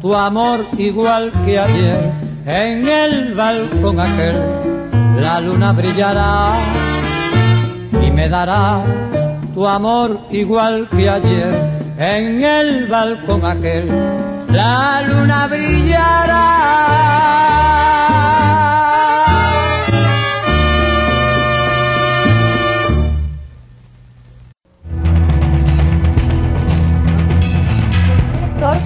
tu 0.00 0.14
amor 0.14 0.66
igual 0.76 1.32
que 1.44 1.58
ayer 1.58 2.12
en 2.46 2.88
el 2.88 3.34
balcón 3.34 4.00
aquel. 4.00 4.36
La 5.16 5.40
luna 5.40 5.72
brillará 5.72 6.58
y 7.92 8.10
me 8.10 8.28
darás 8.28 8.84
tu 9.54 9.66
amor 9.66 10.20
igual 10.30 10.88
que 10.90 11.08
ayer 11.08 11.54
en 11.96 12.44
el 12.44 12.86
balcón 12.88 13.44
aquel. 13.46 13.88
La 14.48 15.02
luna 15.02 15.46
brillará 15.46 16.44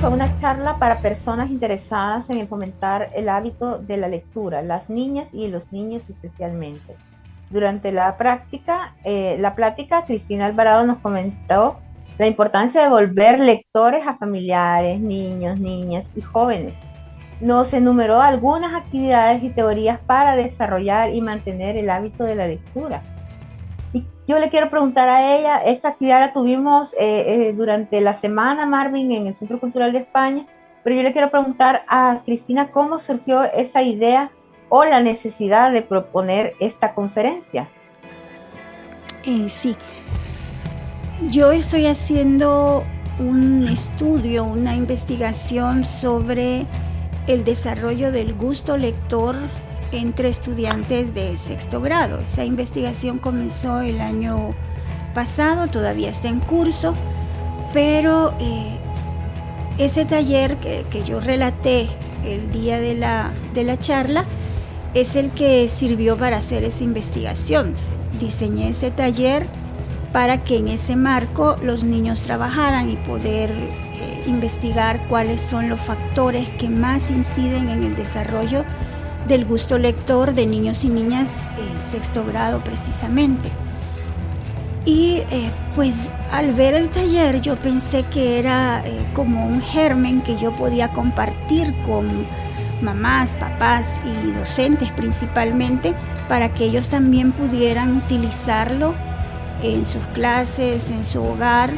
fue 0.00 0.10
una 0.10 0.32
charla 0.38 0.76
para 0.78 1.00
personas 1.00 1.50
interesadas 1.50 2.30
en 2.30 2.46
fomentar 2.46 3.10
el 3.16 3.28
hábito 3.28 3.78
de 3.78 3.96
la 3.96 4.06
lectura, 4.06 4.62
las 4.62 4.88
niñas 4.88 5.28
y 5.32 5.48
los 5.48 5.72
niños 5.72 6.02
especialmente. 6.08 6.94
Durante 7.50 7.90
la 7.90 8.16
práctica, 8.16 8.94
eh, 9.02 9.36
la 9.40 9.56
plática, 9.56 10.04
Cristina 10.04 10.46
Alvarado 10.46 10.86
nos 10.86 10.98
comentó 10.98 11.80
la 12.16 12.28
importancia 12.28 12.80
de 12.80 12.88
volver 12.88 13.40
lectores 13.40 14.06
a 14.06 14.16
familiares, 14.16 15.00
niños, 15.00 15.58
niñas 15.58 16.08
y 16.14 16.20
jóvenes. 16.20 16.74
Nos 17.40 17.72
enumeró 17.72 18.20
algunas 18.20 18.74
actividades 18.74 19.42
y 19.42 19.50
teorías 19.50 19.98
para 19.98 20.36
desarrollar 20.36 21.12
y 21.12 21.20
mantener 21.22 21.76
el 21.76 21.90
hábito 21.90 22.22
de 22.22 22.36
la 22.36 22.46
lectura 22.46 23.02
yo 23.92 24.38
le 24.38 24.50
quiero 24.50 24.68
preguntar 24.68 25.08
a 25.08 25.36
ella, 25.36 25.58
esta 25.58 25.88
actividad 25.88 26.20
la 26.20 26.32
tuvimos 26.32 26.92
eh, 26.94 27.48
eh, 27.48 27.52
durante 27.56 28.00
la 28.00 28.14
semana, 28.14 28.66
Marvin, 28.66 29.10
en 29.12 29.26
el 29.26 29.34
Centro 29.34 29.58
Cultural 29.58 29.92
de 29.92 30.00
España, 30.00 30.46
pero 30.84 30.96
yo 30.96 31.02
le 31.02 31.12
quiero 31.12 31.30
preguntar 31.30 31.82
a 31.88 32.20
Cristina 32.24 32.70
cómo 32.70 32.98
surgió 32.98 33.44
esa 33.44 33.82
idea 33.82 34.30
o 34.68 34.84
la 34.84 35.00
necesidad 35.00 35.72
de 35.72 35.82
proponer 35.82 36.54
esta 36.60 36.94
conferencia. 36.94 37.68
Eh, 39.24 39.48
sí, 39.48 39.74
yo 41.30 41.50
estoy 41.50 41.86
haciendo 41.86 42.84
un 43.18 43.66
estudio, 43.66 44.44
una 44.44 44.76
investigación 44.76 45.84
sobre 45.84 46.66
el 47.26 47.44
desarrollo 47.44 48.12
del 48.12 48.34
gusto 48.34 48.76
lector 48.76 49.34
entre 49.92 50.28
estudiantes 50.28 51.14
de 51.14 51.36
sexto 51.36 51.80
grado. 51.80 52.18
Esa 52.18 52.44
investigación 52.44 53.18
comenzó 53.18 53.80
el 53.80 54.00
año 54.00 54.54
pasado, 55.14 55.68
todavía 55.68 56.10
está 56.10 56.28
en 56.28 56.40
curso, 56.40 56.94
pero 57.72 58.32
eh, 58.40 58.78
ese 59.78 60.04
taller 60.04 60.56
que, 60.56 60.84
yo 61.04 61.20
relaté 61.20 61.88
el 62.24 62.50
día 62.50 62.80
de 62.80 62.94
la, 62.94 63.30
de 63.54 63.64
la 63.64 63.78
charla 63.78 64.24
es 64.94 65.16
el 65.16 65.30
que 65.30 65.68
sirvió 65.68 66.16
para 66.16 66.38
hacer 66.38 66.64
esa 66.64 66.84
investigación. 66.84 67.74
Diseñé 68.20 68.70
ese 68.70 68.90
taller 68.90 69.46
para 70.12 70.42
que 70.42 70.56
en 70.56 70.68
ese 70.68 70.96
marco 70.96 71.56
los 71.62 71.84
niños 71.84 72.22
trabajaran 72.22 72.88
y 72.90 72.96
poder 72.96 73.50
eh, 73.50 74.22
investigar 74.26 75.06
cuáles 75.08 75.40
son 75.40 75.68
los 75.68 75.78
factores 75.78 76.48
que 76.50 76.68
más 76.68 77.10
inciden 77.10 77.68
en 77.68 77.84
el 77.84 77.94
desarrollo 77.94 78.64
del 79.28 79.44
gusto 79.44 79.78
lector 79.78 80.34
de 80.34 80.46
niños 80.46 80.84
y 80.84 80.88
niñas 80.88 81.42
en 81.58 81.80
sexto 81.80 82.24
grado 82.24 82.60
precisamente. 82.60 83.50
Y 84.84 85.22
eh, 85.30 85.50
pues 85.74 86.10
al 86.32 86.54
ver 86.54 86.74
el 86.74 86.88
taller 86.88 87.42
yo 87.42 87.56
pensé 87.56 88.04
que 88.04 88.38
era 88.38 88.82
eh, 88.86 88.98
como 89.14 89.46
un 89.46 89.60
germen 89.60 90.22
que 90.22 90.38
yo 90.38 90.52
podía 90.52 90.88
compartir 90.88 91.74
con 91.86 92.06
mamás, 92.80 93.36
papás 93.36 94.00
y 94.04 94.30
docentes 94.32 94.90
principalmente 94.92 95.94
para 96.28 96.52
que 96.52 96.64
ellos 96.64 96.88
también 96.88 97.32
pudieran 97.32 97.96
utilizarlo 97.96 98.94
en 99.62 99.84
sus 99.84 100.02
clases, 100.14 100.90
en 100.90 101.04
su 101.04 101.22
hogar 101.22 101.72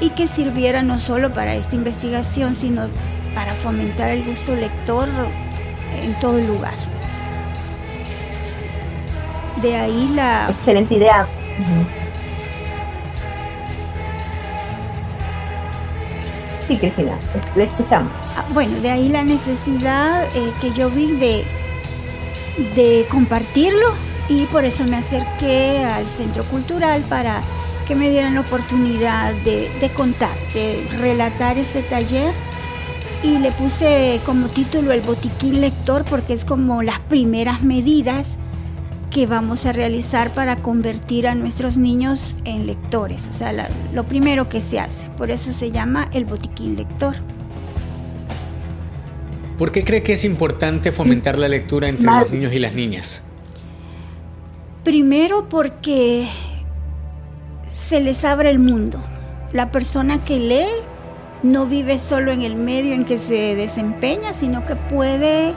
y 0.00 0.10
que 0.10 0.26
sirviera 0.26 0.82
no 0.82 0.98
solo 0.98 1.32
para 1.32 1.54
esta 1.54 1.74
investigación, 1.74 2.54
sino 2.54 2.82
para 3.34 3.52
fomentar 3.54 4.10
el 4.10 4.24
gusto 4.24 4.54
lector 4.54 5.08
en 6.02 6.14
todo 6.20 6.38
el 6.38 6.46
lugar. 6.46 6.74
De 9.62 9.76
ahí 9.76 10.08
la... 10.14 10.48
Excelente 10.50 10.94
idea. 10.94 11.26
Sí, 16.66 16.78
Cristina, 16.78 17.12
le 17.56 17.64
escuchamos. 17.64 18.10
ah, 18.36 18.44
bueno, 18.54 18.80
de 18.80 18.90
ahí 18.90 19.08
la 19.10 19.22
necesidad 19.22 20.24
eh, 20.34 20.50
que 20.60 20.70
yo 20.72 20.88
vi 20.88 21.12
de, 21.12 21.44
de 22.74 23.06
compartirlo 23.10 23.86
y 24.30 24.44
por 24.46 24.64
eso 24.64 24.84
me 24.84 24.96
acerqué 24.96 25.84
al 25.84 26.06
Centro 26.06 26.42
Cultural 26.44 27.02
para 27.02 27.42
que 27.86 27.94
me 27.94 28.08
dieran 28.08 28.34
la 28.34 28.40
oportunidad 28.40 29.34
de, 29.44 29.70
de 29.78 29.90
contar, 29.90 30.34
de 30.54 30.86
relatar 30.98 31.58
ese 31.58 31.82
taller 31.82 32.32
y 33.24 33.38
le 33.38 33.50
puse 33.52 34.20
como 34.26 34.48
título 34.48 34.92
el 34.92 35.00
botiquín 35.00 35.62
lector 35.62 36.04
porque 36.04 36.34
es 36.34 36.44
como 36.44 36.82
las 36.82 37.00
primeras 37.00 37.62
medidas 37.62 38.36
que 39.10 39.26
vamos 39.26 39.64
a 39.64 39.72
realizar 39.72 40.30
para 40.30 40.56
convertir 40.56 41.26
a 41.26 41.34
nuestros 41.34 41.78
niños 41.78 42.36
en 42.44 42.66
lectores, 42.66 43.26
o 43.28 43.32
sea, 43.32 43.52
lo 43.94 44.04
primero 44.04 44.48
que 44.48 44.60
se 44.60 44.78
hace, 44.78 45.08
por 45.10 45.30
eso 45.30 45.52
se 45.52 45.70
llama 45.70 46.10
el 46.12 46.26
botiquín 46.26 46.76
lector. 46.76 47.14
¿Por 49.56 49.72
qué 49.72 49.84
cree 49.84 50.02
que 50.02 50.14
es 50.14 50.24
importante 50.24 50.92
fomentar 50.92 51.38
la 51.38 51.48
lectura 51.48 51.88
entre 51.88 52.10
los 52.10 52.30
niños 52.30 52.52
y 52.52 52.58
las 52.58 52.74
niñas? 52.74 53.24
Primero 54.82 55.48
porque 55.48 56.28
se 57.72 58.00
les 58.00 58.24
abre 58.24 58.50
el 58.50 58.58
mundo. 58.58 58.98
La 59.52 59.70
persona 59.70 60.24
que 60.24 60.40
lee 60.40 60.66
no 61.44 61.66
vive 61.66 61.98
solo 61.98 62.32
en 62.32 62.40
el 62.40 62.56
medio 62.56 62.94
en 62.94 63.04
que 63.04 63.18
se 63.18 63.54
desempeña, 63.54 64.32
sino 64.32 64.64
que 64.64 64.76
puede 64.76 65.52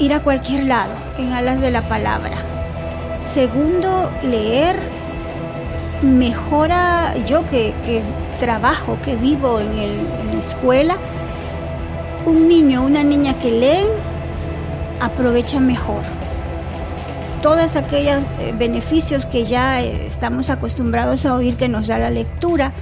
ir 0.00 0.14
a 0.14 0.20
cualquier 0.20 0.64
lado 0.64 0.94
en 1.18 1.34
alas 1.34 1.60
de 1.60 1.70
la 1.70 1.82
palabra. 1.82 2.32
Segundo, 3.22 4.10
leer 4.24 4.76
mejora, 6.02 7.14
yo 7.26 7.46
que, 7.50 7.74
trabajo, 8.40 8.96
que 9.04 9.14
vivo 9.14 9.60
en, 9.60 9.76
la 10.32 10.40
escuela, 10.40 10.96
un 12.24 12.48
niño, 12.48 12.82
una 12.82 13.04
niña 13.04 13.34
que 13.34 13.50
leen, 13.50 13.86
aprovecha 15.00 15.60
mejor 15.60 16.02
todos 17.42 17.76
aquellos 17.76 18.20
eh, 18.40 18.52
beneficios 18.58 19.24
que 19.24 19.44
ya 19.44 19.80
eh, 19.80 20.06
estamos 20.08 20.50
acostumbrados 20.50 21.24
a 21.24 21.34
oír 21.34 21.54
que 21.54 21.68
nos 21.68 21.86
da 21.86 21.96
la 21.96 22.10
lectura, 22.10 22.72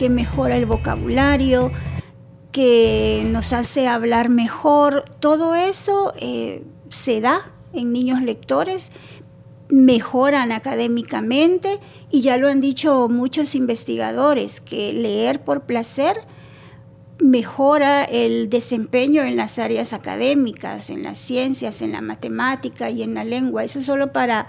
que 0.00 0.08
mejora 0.08 0.56
el 0.56 0.64
vocabulario, 0.64 1.70
que 2.52 3.22
nos 3.26 3.52
hace 3.52 3.86
hablar 3.86 4.30
mejor, 4.30 5.04
todo 5.20 5.54
eso 5.54 6.14
eh, 6.18 6.64
se 6.88 7.20
da 7.20 7.52
en 7.74 7.92
niños 7.92 8.22
lectores, 8.22 8.92
mejoran 9.68 10.52
académicamente 10.52 11.80
y 12.10 12.22
ya 12.22 12.38
lo 12.38 12.48
han 12.48 12.62
dicho 12.62 13.10
muchos 13.10 13.54
investigadores, 13.54 14.62
que 14.62 14.94
leer 14.94 15.44
por 15.44 15.64
placer 15.64 16.22
mejora 17.18 18.02
el 18.04 18.48
desempeño 18.48 19.22
en 19.22 19.36
las 19.36 19.58
áreas 19.58 19.92
académicas, 19.92 20.88
en 20.88 21.02
las 21.02 21.18
ciencias, 21.18 21.82
en 21.82 21.92
la 21.92 22.00
matemática 22.00 22.88
y 22.88 23.02
en 23.02 23.12
la 23.12 23.24
lengua. 23.24 23.64
Eso 23.64 23.82
solo 23.82 24.14
para, 24.14 24.46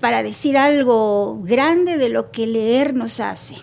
para 0.00 0.24
decir 0.24 0.58
algo 0.58 1.40
grande 1.44 1.96
de 1.96 2.08
lo 2.08 2.32
que 2.32 2.48
leer 2.48 2.92
nos 2.92 3.20
hace. 3.20 3.54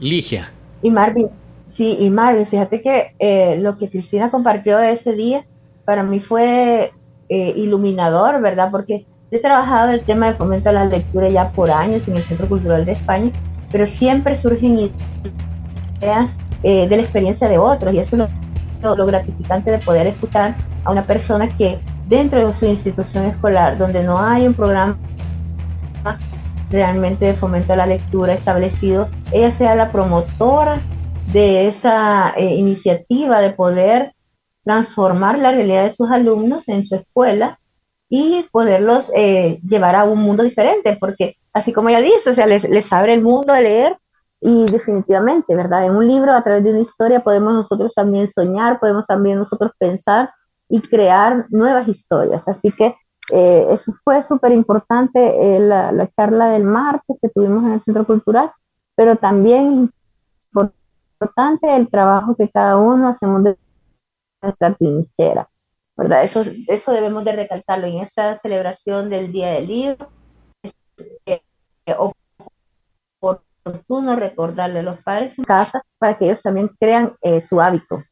Ligia. 0.00 0.50
Y 0.82 0.90
Marvin, 0.90 1.28
sí, 1.66 1.96
y 1.98 2.10
Marvin, 2.10 2.46
fíjate 2.46 2.82
que 2.82 3.14
eh, 3.18 3.58
lo 3.58 3.78
que 3.78 3.88
Cristina 3.88 4.30
compartió 4.30 4.78
ese 4.78 5.12
día 5.12 5.44
para 5.84 6.02
mí 6.02 6.20
fue 6.20 6.92
eh, 7.28 7.54
iluminador, 7.56 8.40
¿verdad? 8.40 8.70
Porque 8.70 9.06
he 9.30 9.40
trabajado 9.40 9.92
el 9.92 10.00
tema 10.00 10.26
de 10.26 10.34
fomento 10.34 10.68
a 10.68 10.72
la 10.72 10.84
lectura 10.84 11.28
ya 11.28 11.50
por 11.50 11.70
años 11.70 12.06
en 12.08 12.16
el 12.16 12.22
Centro 12.22 12.48
Cultural 12.48 12.84
de 12.84 12.92
España, 12.92 13.30
pero 13.72 13.86
siempre 13.86 14.40
surgen 14.40 14.90
ideas 16.00 16.30
eh, 16.62 16.88
de 16.88 16.96
la 16.96 17.02
experiencia 17.02 17.48
de 17.48 17.58
otros 17.58 17.94
y 17.94 17.98
eso 17.98 18.16
es 18.16 18.30
lo, 18.82 18.96
lo 18.96 19.06
gratificante 19.06 19.70
de 19.70 19.78
poder 19.78 20.06
escuchar 20.06 20.54
a 20.84 20.92
una 20.92 21.02
persona 21.02 21.48
que 21.48 21.78
dentro 22.08 22.46
de 22.46 22.54
su 22.54 22.66
institución 22.66 23.24
escolar, 23.24 23.76
donde 23.78 24.04
no 24.04 24.18
hay 24.18 24.46
un 24.46 24.54
programa 24.54 24.96
realmente 26.70 27.32
de 27.32 27.76
la 27.76 27.86
lectura 27.86 28.34
establecido, 28.34 29.08
ella 29.32 29.50
sea 29.52 29.74
la 29.74 29.92
promotora 29.92 30.80
de 31.32 31.68
esa 31.68 32.32
eh, 32.36 32.54
iniciativa 32.54 33.40
de 33.40 33.50
poder 33.50 34.12
transformar 34.64 35.38
la 35.38 35.52
realidad 35.52 35.84
de 35.84 35.94
sus 35.94 36.10
alumnos 36.10 36.68
en 36.68 36.86
su 36.86 36.96
escuela 36.96 37.58
y 38.08 38.44
poderlos 38.50 39.10
eh, 39.14 39.60
llevar 39.66 39.96
a 39.96 40.04
un 40.04 40.20
mundo 40.20 40.42
diferente, 40.42 40.96
porque 40.98 41.36
así 41.52 41.72
como 41.72 41.88
ella 41.88 42.00
dice, 42.00 42.30
o 42.30 42.34
sea, 42.34 42.46
les, 42.46 42.68
les 42.68 42.92
abre 42.92 43.14
el 43.14 43.22
mundo 43.22 43.52
a 43.52 43.60
leer 43.60 43.96
y 44.40 44.64
definitivamente, 44.66 45.56
¿verdad? 45.56 45.86
En 45.86 45.96
un 45.96 46.06
libro, 46.06 46.32
a 46.32 46.42
través 46.42 46.62
de 46.62 46.70
una 46.70 46.80
historia, 46.80 47.20
podemos 47.20 47.52
nosotros 47.52 47.92
también 47.94 48.30
soñar, 48.30 48.78
podemos 48.78 49.06
también 49.06 49.38
nosotros 49.38 49.72
pensar 49.78 50.30
y 50.68 50.80
crear 50.80 51.46
nuevas 51.50 51.88
historias. 51.88 52.46
Así 52.46 52.70
que 52.72 52.94
eh, 53.32 53.66
eso 53.70 53.92
fue 54.04 54.22
súper 54.22 54.52
importante, 54.52 55.56
eh, 55.56 55.60
la, 55.60 56.08
charla 56.08 56.50
del 56.50 56.64
martes 56.64 57.16
que 57.20 57.28
tuvimos 57.28 57.64
en 57.64 57.72
el 57.72 57.80
Centro 57.80 58.06
Cultural, 58.06 58.52
pero 58.94 59.16
también 59.16 59.90
importante 61.18 61.74
el 61.74 61.88
trabajo 61.88 62.36
que 62.36 62.50
cada 62.50 62.76
uno 62.76 63.08
hacemos 63.08 63.42
de 63.42 63.58
nuestra 64.42 64.74
trinchera, 64.74 65.48
¿verdad? 65.96 66.24
Eso, 66.24 66.44
eso 66.68 66.92
debemos 66.92 67.24
de 67.24 67.32
recalcarlo 67.32 67.86
en 67.86 67.98
esa 67.98 68.36
celebración 68.38 69.08
del 69.08 69.32
Día 69.32 69.52
del 69.52 69.66
Libro. 69.66 70.10
Es, 71.24 71.40
oportuno 73.64 74.16
recordarle 74.16 74.80
a 74.80 74.82
los 74.82 74.98
padres 75.00 75.38
en 75.38 75.44
casa 75.44 75.82
para 75.98 76.18
que 76.18 76.26
ellos 76.26 76.42
también 76.42 76.70
crean 76.78 77.14
eh, 77.22 77.40
su 77.40 77.60
hábito 77.60 78.02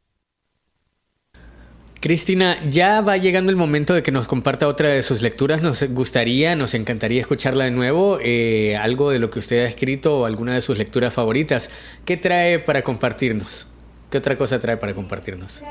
Cristina, 2.04 2.58
ya 2.68 3.00
va 3.00 3.16
llegando 3.16 3.48
el 3.50 3.56
momento 3.56 3.94
de 3.94 4.02
que 4.02 4.12
nos 4.12 4.28
comparta 4.28 4.68
otra 4.68 4.90
de 4.90 5.02
sus 5.02 5.22
lecturas. 5.22 5.62
Nos 5.62 5.82
gustaría, 5.94 6.54
nos 6.54 6.74
encantaría 6.74 7.18
escucharla 7.18 7.64
de 7.64 7.70
nuevo. 7.70 8.18
Eh, 8.20 8.76
algo 8.76 9.08
de 9.08 9.18
lo 9.18 9.30
que 9.30 9.38
usted 9.38 9.64
ha 9.64 9.66
escrito 9.66 10.18
o 10.18 10.24
alguna 10.26 10.52
de 10.52 10.60
sus 10.60 10.76
lecturas 10.76 11.14
favoritas. 11.14 11.70
¿Qué 12.04 12.18
trae 12.18 12.58
para 12.58 12.82
compartirnos? 12.82 13.68
¿Qué 14.10 14.18
otra 14.18 14.36
cosa 14.36 14.60
trae 14.60 14.76
para 14.76 14.92
compartirnos? 14.92 15.62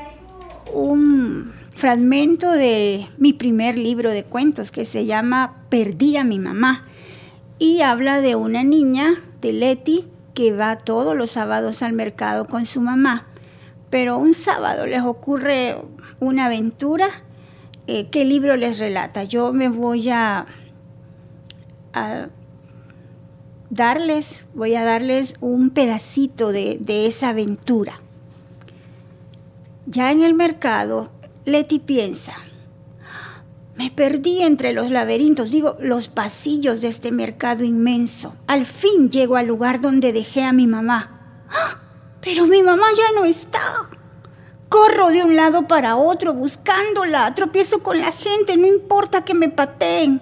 Un 0.72 1.52
fragmento 1.72 2.50
de 2.50 3.06
mi 3.16 3.32
primer 3.32 3.78
libro 3.78 4.10
de 4.10 4.24
cuentos 4.24 4.72
que 4.72 4.84
se 4.84 5.06
llama 5.06 5.62
Perdí 5.68 6.16
a 6.16 6.24
mi 6.24 6.40
mamá 6.40 6.84
y 7.60 7.82
habla 7.82 8.20
de 8.20 8.34
una 8.34 8.64
niña, 8.64 9.22
de 9.40 9.52
Leti, 9.52 10.08
que 10.34 10.50
va 10.50 10.78
todos 10.78 11.16
los 11.16 11.30
sábados 11.30 11.80
al 11.84 11.92
mercado 11.92 12.48
con 12.48 12.64
su 12.64 12.80
mamá. 12.80 13.28
Pero 13.88 14.18
un 14.18 14.34
sábado 14.34 14.84
les 14.86 15.02
ocurre 15.02 15.76
una 16.24 16.46
aventura, 16.46 17.06
eh, 17.86 18.08
¿qué 18.10 18.24
libro 18.24 18.56
les 18.56 18.78
relata? 18.78 19.24
Yo 19.24 19.52
me 19.52 19.68
voy 19.68 20.08
a, 20.10 20.46
darles, 23.70 24.46
voy 24.54 24.74
a 24.74 24.84
darles 24.84 25.34
un 25.40 25.70
pedacito 25.70 26.52
de, 26.52 26.78
de 26.80 27.06
esa 27.06 27.30
aventura. 27.30 28.00
Ya 29.86 30.10
en 30.10 30.22
el 30.22 30.34
mercado, 30.34 31.10
Leti 31.44 31.78
piensa, 31.78 32.34
me 33.76 33.90
perdí 33.90 34.42
entre 34.42 34.72
los 34.72 34.90
laberintos, 34.90 35.50
digo, 35.50 35.76
los 35.80 36.08
pasillos 36.08 36.80
de 36.80 36.88
este 36.88 37.10
mercado 37.10 37.64
inmenso. 37.64 38.36
Al 38.46 38.66
fin 38.66 39.10
llego 39.10 39.36
al 39.36 39.46
lugar 39.46 39.80
donde 39.80 40.12
dejé 40.12 40.44
a 40.44 40.52
mi 40.52 40.66
mamá. 40.66 41.44
¡Ah! 41.50 41.80
Pero 42.20 42.46
mi 42.46 42.62
mamá 42.62 42.86
ya 42.96 43.20
no 43.20 43.26
está. 43.26 43.73
Corro 44.68 45.08
de 45.10 45.22
un 45.22 45.36
lado 45.36 45.68
para 45.68 45.96
otro 45.96 46.34
buscándola, 46.34 47.34
tropiezo 47.34 47.82
con 47.82 48.00
la 48.00 48.12
gente, 48.12 48.56
no 48.56 48.66
importa 48.66 49.24
que 49.24 49.34
me 49.34 49.48
pateen. 49.48 50.20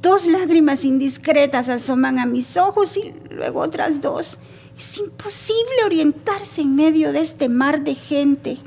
Dos 0.00 0.26
lágrimas 0.26 0.84
indiscretas 0.84 1.68
asoman 1.68 2.18
a 2.18 2.26
mis 2.26 2.56
ojos 2.56 2.96
y 2.96 3.14
luego 3.30 3.60
otras 3.60 4.00
dos. 4.00 4.38
Es 4.76 4.98
imposible 4.98 5.84
orientarse 5.84 6.62
en 6.62 6.74
medio 6.74 7.12
de 7.12 7.20
este 7.20 7.48
mar 7.48 7.82
de 7.82 7.94
gente. 7.94 8.58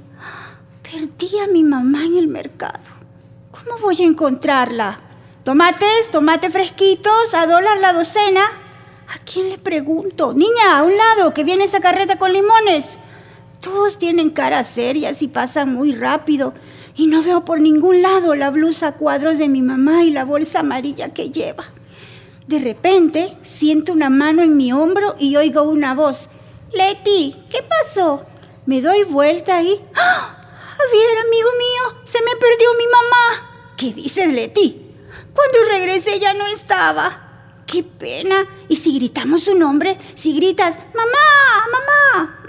Perdí 0.82 1.40
a 1.40 1.48
mi 1.48 1.64
mamá 1.64 2.06
en 2.06 2.18
el 2.18 2.28
mercado. 2.28 2.80
¿Cómo 3.52 3.78
voy 3.82 3.98
a 4.00 4.06
encontrarla? 4.06 5.02
Tomates, 5.44 6.10
tomate 6.12 6.50
fresquitos, 6.50 7.34
a 7.34 7.48
dólar 7.48 7.80
la 7.80 7.94
docena. 7.94 8.42
¿A 8.42 9.18
quién 9.26 9.50
le 9.50 9.58
pregunto? 9.58 10.34
Niña, 10.34 10.78
a 10.78 10.84
un 10.84 10.96
lado, 10.96 11.34
que 11.34 11.44
viene 11.44 11.66
esa 11.66 11.82
carreta 11.82 12.18
con 12.18 12.32
limones. 12.32 12.98
Todos 13.66 13.98
tienen 13.98 14.30
caras 14.30 14.68
serias 14.68 15.24
y 15.24 15.28
pasan 15.28 15.74
muy 15.74 15.92
rápido. 15.92 16.54
Y 16.96 17.08
no 17.08 17.24
veo 17.24 17.46
por 17.46 17.60
ningún 17.60 18.04
lado 18.04 18.36
la 18.36 18.52
blusa 18.52 18.90
a 18.90 18.92
cuadros 18.92 19.40
de 19.40 19.50
mi 19.50 19.64
mamá 19.64 20.04
y 20.04 20.12
la 20.12 20.24
bolsa 20.24 20.60
amarilla 20.60 21.16
que 21.16 21.32
lleva. 21.32 21.66
De 22.46 22.60
repente 22.60 23.36
siento 23.42 23.92
una 23.92 24.12
mano 24.12 24.44
en 24.44 24.56
mi 24.56 24.72
hombro 24.72 25.16
y 25.18 25.36
oigo 25.36 25.64
una 25.64 25.96
voz. 25.96 26.30
Leti, 26.74 27.36
¿qué 27.50 27.64
pasó? 27.64 28.28
Me 28.68 28.84
doy 28.84 29.04
vuelta 29.04 29.64
y... 29.64 29.82
¡Ah! 29.96 30.38
Javier, 30.78 31.18
amigo 31.26 31.50
mío, 31.58 32.02
se 32.04 32.20
me 32.22 32.36
perdió 32.36 32.70
mi 32.78 32.86
mamá. 32.86 33.74
¿Qué 33.78 33.94
dices, 33.94 34.32
Leti? 34.32 34.94
Cuando 35.34 35.72
regresé 35.72 36.20
ya 36.20 36.36
no 36.36 36.46
estaba. 36.46 37.25
¿Qué 37.66 37.84
pena. 37.84 38.48
¿Y 38.70 38.76
si 38.76 38.96
gritamos 38.96 39.44
su 39.44 39.58
nombre? 39.58 39.98
Si 40.14 40.34
gritas, 40.34 40.78
mamá, 40.94 41.66
mamá. 41.72 42.40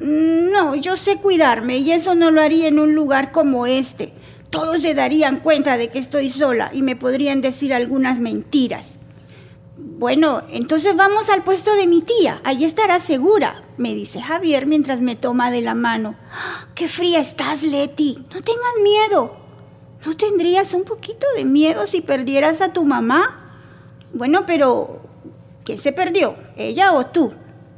Mm, 0.00 0.50
no, 0.50 0.74
yo 0.74 0.96
sé 0.96 1.16
cuidarme 1.16 1.78
y 1.78 1.92
eso 1.92 2.14
no 2.14 2.30
lo 2.30 2.40
haría 2.40 2.68
en 2.68 2.78
un 2.78 2.94
lugar 2.94 3.32
como 3.32 3.66
este. 3.66 4.12
Todos 4.50 4.82
se 4.82 4.94
darían 4.94 5.38
cuenta 5.38 5.76
de 5.76 5.88
que 5.88 5.98
estoy 5.98 6.28
sola 6.28 6.70
y 6.72 6.82
me 6.82 6.96
podrían 6.96 7.40
decir 7.40 7.72
algunas 7.74 8.20
mentiras. 8.20 8.98
Bueno, 9.78 10.42
entonces 10.50 10.94
vamos 10.94 11.30
al 11.30 11.42
puesto 11.42 11.74
de 11.74 11.86
mi 11.86 12.02
tía, 12.02 12.40
allí 12.44 12.64
estará 12.64 13.00
segura, 13.00 13.62
me 13.76 13.94
dice 13.94 14.20
Javier 14.20 14.66
mientras 14.66 15.00
me 15.00 15.16
toma 15.16 15.50
de 15.50 15.62
la 15.62 15.74
mano. 15.74 16.16
¡Ah! 16.32 16.66
¡Qué 16.74 16.88
fría 16.88 17.20
estás, 17.20 17.62
Leti! 17.62 18.18
No 18.34 18.42
tengas 18.42 18.74
miedo. 18.82 19.36
¿No 20.04 20.16
tendrías 20.16 20.74
un 20.74 20.84
poquito 20.84 21.26
de 21.36 21.44
miedo 21.44 21.86
si 21.86 22.00
perdieras 22.00 22.60
a 22.60 22.72
tu 22.72 22.84
mamá? 22.84 23.45
Bueno, 24.12 24.44
pero 24.46 25.00
¿quién 25.64 25.78
se 25.78 25.92
perdió? 25.92 26.36
¿Ella 26.56 26.92
o 26.92 27.06
tú? 27.06 27.32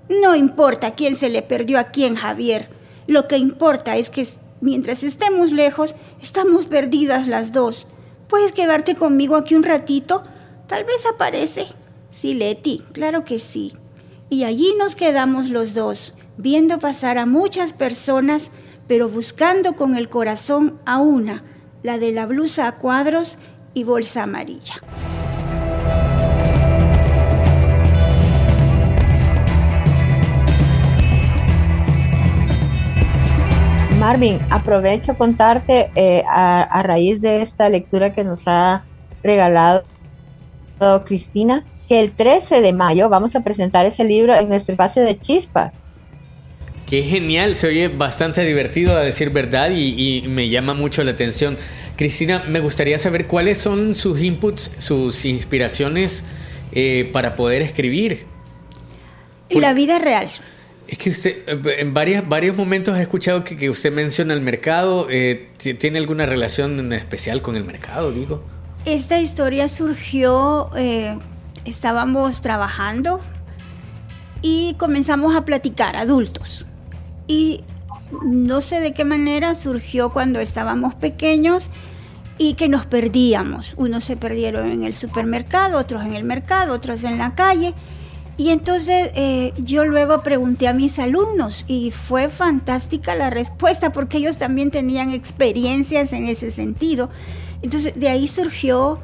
No 0.09 0.35
importa 0.35 0.95
quién 0.95 1.17
se 1.17 1.29
le 1.29 1.43
perdió 1.43 1.79
a 1.79 1.85
quién, 1.85 2.15
Javier. 2.15 2.71
Lo 3.07 3.29
que 3.29 3.37
importa 3.37 3.97
es 3.97 4.11
que 4.11 4.27
mientras 4.61 5.03
estemos 5.03 5.53
lejos, 5.53 5.95
estamos 6.21 6.67
perdidas 6.67 7.27
las 7.27 7.53
dos. 7.53 7.87
¿Puedes 8.29 8.53
quedarte 8.53 8.95
conmigo 8.95 9.37
aquí 9.37 9.55
un 9.55 9.63
ratito? 9.63 10.23
Tal 10.67 10.85
vez 10.85 11.07
aparece. 11.07 11.67
Sí, 12.11 12.35
Leti, 12.35 12.85
claro 12.93 13.25
que 13.25 13.39
sí. 13.39 13.73
Y 14.31 14.45
allí 14.45 14.75
nos 14.79 14.95
quedamos 14.95 15.49
los 15.49 15.75
dos, 15.75 16.15
viendo 16.37 16.79
pasar 16.79 17.17
a 17.19 17.27
muchas 17.27 17.73
personas, 17.73 18.51
pero 18.87 19.09
buscando 19.09 19.77
con 19.77 19.97
el 19.97 20.09
corazón 20.09 20.79
a 20.85 20.99
una, 20.99 21.45
la 21.83 21.99
de 21.99 22.13
la 22.13 22.27
blusa 22.27 22.67
a 22.67 22.77
cuadros 22.77 23.39
y 23.75 23.85
bolsa 23.85 24.25
amarilla. 24.25 24.75
Marvin, 34.09 34.39
aprovecho 34.49 35.19
contarte 35.19 35.91
eh, 35.95 36.23
a, 36.27 36.83
raíz 36.83 37.21
de 37.21 37.43
esta 37.43 37.69
lectura 37.69 38.15
que 38.15 38.25
nos 38.25 38.41
ha 38.47 38.83
regalado 39.23 39.83
Cristina, 41.05 41.63
que 41.91 42.01
el 42.01 42.13
13 42.13 42.63
de 42.63 42.73
mayo 42.73 43.11
vamos 43.11 43.37
a 43.37 43.41
presentar 43.41 43.85
ese 43.85 44.05
libro 44.05 44.35
en 44.35 44.49
nuestro 44.49 44.73
espacio 44.73 45.03
de 45.03 45.19
chispas. 45.19 45.75
Qué 46.89 47.03
genial, 47.03 47.55
se 47.55 47.67
oye 47.67 47.89
bastante 47.89 48.41
divertido 48.47 48.97
a 48.97 49.01
decir 49.01 49.29
verdad 49.29 49.73
y, 49.75 50.25
me 50.27 50.49
llama 50.49 50.73
mucho 50.73 51.05
la 51.05 51.11
atención. 51.11 51.59
Cristina, 51.97 52.45
me 52.49 52.61
gustaría 52.61 52.97
saber 52.97 53.27
cuáles 53.27 53.59
son 53.59 53.95
sus 53.95 54.23
inputs, 54.23 54.71
sus 54.79 55.27
inspiraciones 55.27 56.25
eh, 56.73 57.11
para 57.13 57.37
poder 57.37 57.61
escribir. 57.61 58.25
La 59.51 59.75
vida 59.75 59.99
real. 59.99 60.31
Es 60.89 60.97
que 60.97 61.11
usted, 61.11 61.43
en 61.79 61.93
varias, 61.93 62.27
varios 62.27 62.57
momentos 62.57 62.97
he 62.97 63.03
escuchado 63.03 63.45
que, 63.45 63.69
usted 63.69 63.93
menciona 63.93 64.33
el 64.33 64.41
mercado. 64.41 65.07
Eh, 65.11 65.51
¿Tiene 65.79 65.99
alguna 65.99 66.25
relación 66.25 66.93
especial 66.95 67.43
con 67.43 67.57
el 67.57 67.65
mercado, 67.65 68.11
digo? 68.11 68.43
Esta 68.87 69.19
historia 69.21 69.69
surgió, 69.69 70.71
eh, 70.79 71.19
estábamos 71.67 72.41
trabajando 72.41 73.21
y 74.41 74.77
comenzamos 74.79 75.37
a 75.37 75.45
platicar, 75.45 75.95
adultos. 75.95 76.65
Y 77.27 77.65
no 78.25 78.63
sé 78.63 78.81
de 78.81 78.95
qué 78.95 79.05
manera 79.05 79.55
surgió 79.55 80.09
cuando 80.11 80.41
estábamos 80.41 80.95
pequeños 80.95 81.69
y 82.39 82.55
que 82.55 82.69
nos 82.69 82.87
perdíamos. 82.87 83.75
Unos 83.77 84.05
se 84.05 84.17
perdieron 84.17 84.71
en 84.71 84.85
el 84.85 84.95
supermercado, 84.95 85.79
otros 85.79 86.07
en 86.07 86.15
el 86.15 86.25
mercado, 86.25 86.73
otros 86.73 87.05
en 87.05 87.19
la 87.19 87.35
calle 87.35 87.75
y 88.39 88.51
entonces 88.51 89.11
eh, 89.17 89.53
yo 89.59 89.85
luego 89.85 90.23
pregunté 90.23 90.69
a 90.69 90.73
mis 90.73 91.01
alumnos 91.01 91.65
y 91.67 91.91
fue 91.91 92.29
fantástica 92.29 93.17
la 93.17 93.31
respuesta 93.31 93.91
porque 93.91 94.19
ellos 94.19 94.39
también 94.39 94.71
tenían 94.71 95.11
experiencias 95.11 96.13
en 96.13 96.29
ese 96.29 96.53
sentido. 96.53 97.11
Entonces 97.63 97.99
de 97.99 98.09
ahí 98.09 98.29
surgió 98.29 99.01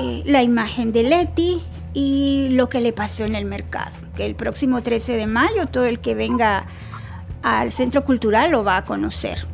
eh, 0.00 0.24
la 0.26 0.42
imagen 0.42 0.90
de 0.92 1.04
Leti 1.04 1.62
y 1.94 2.48
lo 2.50 2.68
que 2.68 2.80
le 2.80 2.92
pasó 2.92 3.24
en 3.24 3.36
el 3.36 3.44
mercado. 3.44 3.92
Que 4.16 4.26
el 4.26 4.34
próximo 4.34 4.82
13 4.82 5.18
de 5.18 5.28
mayo 5.28 5.66
todo 5.66 5.84
el 5.84 6.00
que 6.00 6.16
venga 6.16 6.66
al 7.44 7.70
centro 7.70 8.04
cultural 8.04 8.50
lo 8.50 8.64
va 8.64 8.78
a 8.78 8.84
conocer. 8.84 9.46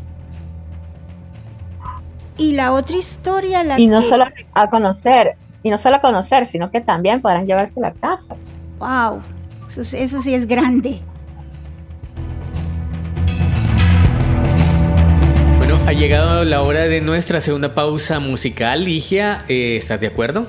Y 2.39 2.53
la 2.53 2.73
otra 2.73 2.97
historia... 2.97 3.63
La 3.65 3.79
y 3.79 3.87
no 3.87 4.01
solo 4.01 4.25
a 4.55 4.71
conocer, 4.71 5.37
y 5.63 5.69
no 5.69 5.77
solo 5.77 5.97
a 5.97 6.01
conocer, 6.01 6.47
sino 6.47 6.71
que 6.71 6.81
también 6.81 7.21
podrán 7.21 7.47
llevarse 7.47 7.79
a 7.81 7.83
la 7.83 7.93
casa 7.93 8.35
wow, 8.81 9.21
eso, 9.69 9.85
sí 10.23 10.35
es 10.35 10.47
grande. 10.47 11.01
Bueno, 15.59 15.77
ha 15.87 15.93
llegado 15.93 16.45
la 16.45 16.63
hora 16.63 16.89
de 16.89 17.03
nuestra 17.03 17.41
segunda 17.41 17.75
pausa 17.75 18.19
musical. 18.19 18.85
Ligia, 18.85 19.45
eh, 19.49 19.77
¿estás 19.77 20.01
de 20.01 20.07
acuerdo? 20.07 20.47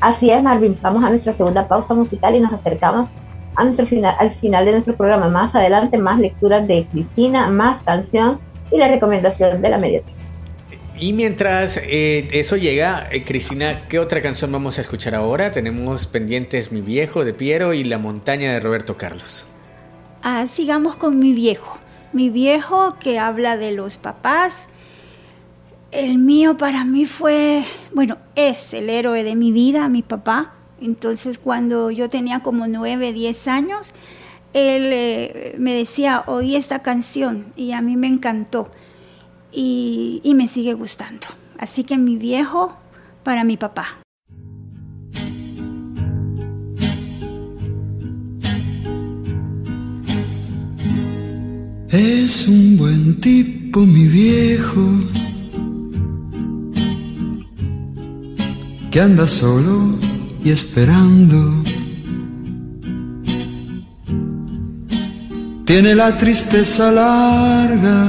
Así 0.00 0.30
es, 0.30 0.42
Marvin. 0.42 0.78
Vamos 0.80 1.04
a 1.04 1.10
nuestra 1.10 1.32
segunda 1.32 1.66
pausa 1.66 1.92
musical 1.92 2.36
y 2.36 2.40
nos 2.40 2.52
acercamos 2.52 3.08
a 3.56 3.64
nuestro 3.64 3.86
final, 3.86 4.14
al 4.20 4.32
final 4.36 4.64
de 4.64 4.72
nuestro 4.72 4.96
programa. 4.96 5.28
Más 5.28 5.54
adelante, 5.54 5.98
más 5.98 6.20
lecturas 6.20 6.68
de 6.68 6.86
Cristina, 6.92 7.50
más 7.50 7.82
canción 7.82 8.38
y 8.70 8.78
la 8.78 8.88
recomendación 8.88 9.60
de 9.60 9.68
la 9.68 9.78
mediación. 9.78 10.15
Y 10.98 11.12
mientras 11.12 11.76
eh, 11.76 12.26
eso 12.32 12.56
llega, 12.56 13.06
eh, 13.12 13.22
Cristina, 13.22 13.86
¿qué 13.86 13.98
otra 13.98 14.22
canción 14.22 14.50
vamos 14.50 14.78
a 14.78 14.80
escuchar 14.80 15.14
ahora? 15.14 15.50
Tenemos 15.50 16.06
pendientes 16.06 16.72
Mi 16.72 16.80
viejo 16.80 17.24
de 17.24 17.34
Piero 17.34 17.74
y 17.74 17.84
La 17.84 17.98
montaña 17.98 18.52
de 18.52 18.60
Roberto 18.60 18.96
Carlos. 18.96 19.46
Ah, 20.22 20.46
sigamos 20.46 20.96
con 20.96 21.18
Mi 21.18 21.34
viejo. 21.34 21.76
Mi 22.14 22.30
viejo 22.30 22.96
que 22.98 23.18
habla 23.18 23.58
de 23.58 23.72
los 23.72 23.98
papás. 23.98 24.68
El 25.92 26.16
mío 26.16 26.56
para 26.56 26.84
mí 26.84 27.04
fue, 27.04 27.62
bueno, 27.92 28.16
es 28.34 28.72
el 28.72 28.88
héroe 28.88 29.22
de 29.22 29.34
mi 29.34 29.52
vida, 29.52 29.90
mi 29.90 30.02
papá. 30.02 30.54
Entonces 30.80 31.38
cuando 31.38 31.90
yo 31.90 32.08
tenía 32.08 32.40
como 32.40 32.68
nueve, 32.68 33.12
diez 33.12 33.48
años, 33.48 33.92
él 34.54 34.90
eh, 34.94 35.54
me 35.58 35.74
decía, 35.74 36.24
oí 36.26 36.56
esta 36.56 36.80
canción 36.80 37.52
y 37.54 37.72
a 37.72 37.82
mí 37.82 37.96
me 37.96 38.06
encantó 38.06 38.70
y, 39.56 40.34
me 40.34 40.48
sigue 40.48 40.74
gustando. 40.74 41.26
Así 41.58 41.82
que 41.82 41.96
mi 41.96 42.16
viejo 42.16 42.76
para 43.22 43.42
mi 43.42 43.56
papá. 43.56 43.98
Es 51.88 52.46
un 52.46 52.76
buen 52.76 53.18
tipo 53.20 53.80
mi 53.80 54.06
viejo, 54.06 54.82
que 58.90 59.00
anda 59.00 59.26
solo 59.26 59.98
y 60.44 60.50
esperando. 60.50 61.64
Tiene 65.64 65.94
la 65.94 66.16
tristeza 66.18 66.92
larga 66.92 68.08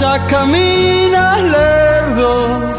Ya 0.00 0.26
caminas 0.26 1.42
lerdo, 1.42 2.72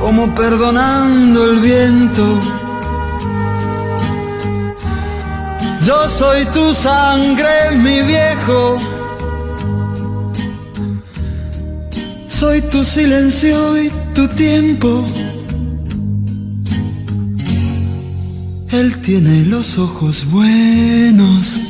como 0.00 0.34
perdonando 0.34 1.50
el 1.50 1.58
viento. 1.60 2.40
Yo 5.82 6.08
soy 6.08 6.44
tu 6.46 6.72
sangre, 6.72 7.70
mi 7.72 8.02
viejo. 8.02 8.76
Soy 12.26 12.62
tu 12.62 12.84
silencio 12.84 13.82
y 13.82 13.90
tu 14.14 14.26
tiempo. 14.28 15.04
Él 18.70 19.00
tiene 19.00 19.44
los 19.46 19.78
ojos 19.78 20.24
buenos 20.30 21.69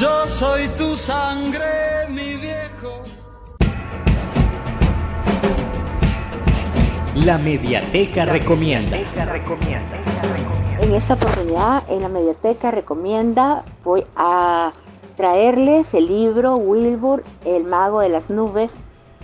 Yo 0.00 0.28
soy 0.28 0.66
tu 0.76 0.96
sangre, 0.96 2.08
mi 2.08 2.34
viejo. 2.34 3.00
La 7.14 7.38
Mediateca 7.38 8.24
Recomienda. 8.24 8.98
En 10.80 10.92
esta 10.92 11.14
oportunidad, 11.14 11.84
en 11.88 12.02
la 12.02 12.08
Mediateca 12.08 12.72
Recomienda, 12.72 13.64
voy 13.84 14.04
a 14.16 14.72
traerles 15.16 15.94
el 15.94 16.08
libro 16.08 16.56
Wilbur, 16.56 17.22
el 17.44 17.62
mago 17.62 18.00
de 18.00 18.08
las 18.08 18.30
nubes, 18.30 18.72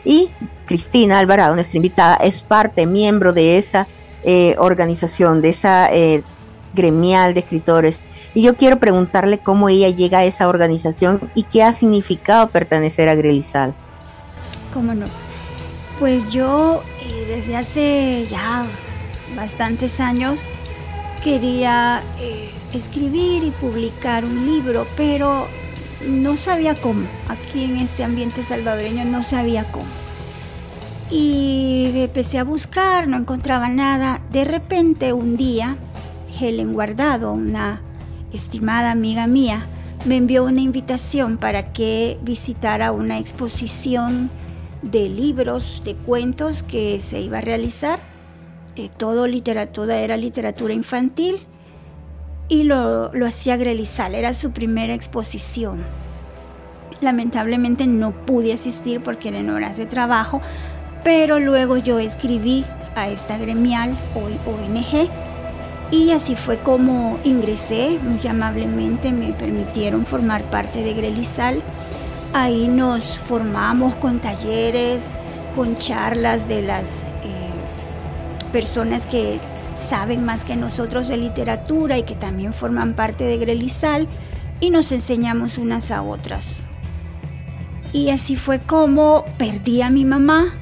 Y 0.05 0.29
Cristina 0.65 1.19
Alvarado, 1.19 1.55
nuestra 1.55 1.77
invitada, 1.77 2.15
es 2.15 2.41
parte, 2.41 2.85
miembro 2.85 3.33
de 3.33 3.57
esa 3.57 3.87
eh, 4.23 4.55
organización, 4.57 5.41
de 5.41 5.49
esa 5.49 5.87
eh, 5.91 6.23
gremial 6.73 7.33
de 7.33 7.41
escritores. 7.41 7.99
Y 8.33 8.41
yo 8.41 8.55
quiero 8.55 8.79
preguntarle 8.79 9.37
cómo 9.37 9.69
ella 9.69 9.89
llega 9.89 10.19
a 10.19 10.25
esa 10.25 10.47
organización 10.47 11.29
y 11.35 11.43
qué 11.43 11.63
ha 11.63 11.73
significado 11.73 12.47
pertenecer 12.49 13.07
a 13.09 13.15
Grelisal. 13.15 13.73
¿Cómo 14.73 14.93
no? 14.93 15.05
Pues 15.99 16.29
yo 16.29 16.81
eh, 17.01 17.25
desde 17.27 17.55
hace 17.55 18.25
ya 18.29 18.65
bastantes 19.35 19.99
años 19.99 20.43
quería 21.23 22.01
escribir 22.73 23.43
y 23.43 23.51
publicar 23.51 24.25
un 24.25 24.45
libro, 24.45 24.85
pero 24.97 25.47
no 26.07 26.37
sabía 26.37 26.75
cómo. 26.75 27.05
Aquí 27.29 27.63
en 27.63 27.77
este 27.77 28.03
ambiente 28.03 28.43
salvadoreño 28.43 29.05
no 29.05 29.23
sabía 29.23 29.63
cómo. 29.65 29.85
Y 31.09 31.91
empecé 31.95 32.39
a 32.39 32.43
buscar, 32.43 33.07
no 33.07 33.17
encontraba 33.17 33.69
nada. 33.69 34.21
De 34.31 34.45
repente 34.45 35.13
un 35.13 35.37
día, 35.37 35.75
Helen 36.39 36.73
Guardado, 36.73 37.33
una 37.33 37.81
estimada 38.31 38.91
amiga 38.91 39.27
mía, 39.27 39.65
me 40.05 40.17
envió 40.17 40.43
una 40.43 40.61
invitación 40.61 41.37
para 41.37 41.71
que 41.71 42.17
visitara 42.23 42.91
una 42.91 43.19
exposición 43.19 44.29
de 44.81 45.07
libros, 45.07 45.81
de 45.85 45.95
cuentos 45.95 46.63
que 46.63 46.99
se 47.01 47.21
iba 47.21 47.37
a 47.37 47.41
realizar. 47.41 47.99
Eh, 48.75 48.89
todo 48.97 49.25
era 49.25 50.17
literatura 50.17 50.73
infantil 50.73 51.39
y 52.47 52.63
lo, 52.63 53.11
hacía 53.25 53.57
Grelizal, 53.57 54.15
era 54.15 54.33
su 54.33 54.51
primera 54.51 54.93
exposición. 54.93 55.83
Lamentablemente 57.01 57.87
no 57.87 58.11
pude 58.11 58.53
asistir 58.53 59.01
porque 59.01 59.29
eran 59.29 59.49
horas 59.49 59.77
de 59.77 59.85
trabajo, 59.85 60.41
Pero 61.03 61.37
luego 61.37 61.75
yo 61.75 61.99
escribí 61.99 62.63
a 62.95 63.09
esta 63.09 63.37
gremial, 63.37 63.93
hoy 64.15 64.37
ONG, 64.45 65.09
y 65.91 66.11
así 66.11 66.33
fue 66.35 66.57
como 66.57 67.19
ingresé, 67.23 67.99
muy 68.01 68.25
amablemente 68.25 69.11
me 69.11 69.33
permitieron 69.33 70.05
formar 70.05 70.41
parte 70.43 70.81
de 70.81 70.93
Grelizal. 70.93 71.61
Ahí 72.33 72.67
nos 72.67 73.19
formamos 73.19 73.93
con 73.95 74.19
talleres, 74.19 75.03
con 75.55 75.77
charlas 75.77 76.47
de 76.47 76.61
las 76.63 77.03
eh, 77.23 78.51
personas 78.51 79.05
que 79.05 79.39
saben 79.75 80.25
más 80.25 80.43
que 80.43 80.55
nosotros 80.55 81.07
de 81.07 81.17
literatura 81.17 81.97
y 81.97 82.03
que 82.03 82.15
también 82.15 82.53
forman 82.53 82.93
parte 82.93 83.23
de 83.23 83.37
Grelizal 83.37 84.07
y 84.59 84.69
nos 84.69 84.91
enseñamos 84.91 85.57
unas 85.57 85.91
a 85.91 86.01
otras. 86.01 86.59
Y 87.91 88.09
así 88.09 88.35
fue 88.35 88.59
como 88.59 89.25
perdí 89.37 89.81
a 89.81 89.89
mi 89.89 90.05
mamá, 90.05 90.53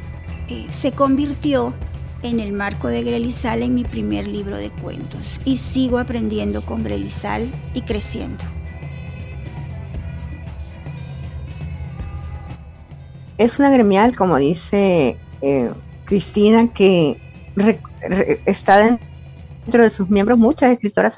eh, 0.49 0.65
se 0.69 0.91
convirtió 0.91 1.73
en 2.23 2.39
el 2.39 2.51
marco 2.51 2.87
de 2.87 3.03
Grelizal 3.03 3.63
en 3.63 3.73
mi 3.73 3.83
primer 3.83 4.27
libro 4.27 4.57
de 4.57 4.69
cuentos 4.69 5.39
y 5.45 5.57
sigo 5.57 5.97
aprendiendo 5.97 6.61
con 6.61 6.83
Grelizal 6.83 7.49
y 7.73 7.81
creciendo. 7.81 8.43
Es 13.37 13.57
una 13.57 13.71
gremial, 13.71 14.15
como 14.15 14.37
dice 14.37 15.17
eh, 15.41 15.71
Cristina, 16.05 16.67
que 16.73 17.17
está 18.45 18.79
dentro 18.79 19.83
de 19.83 19.89
sus 19.89 20.09
miembros 20.09 20.37
muchas 20.37 20.71
escritoras 20.71 21.15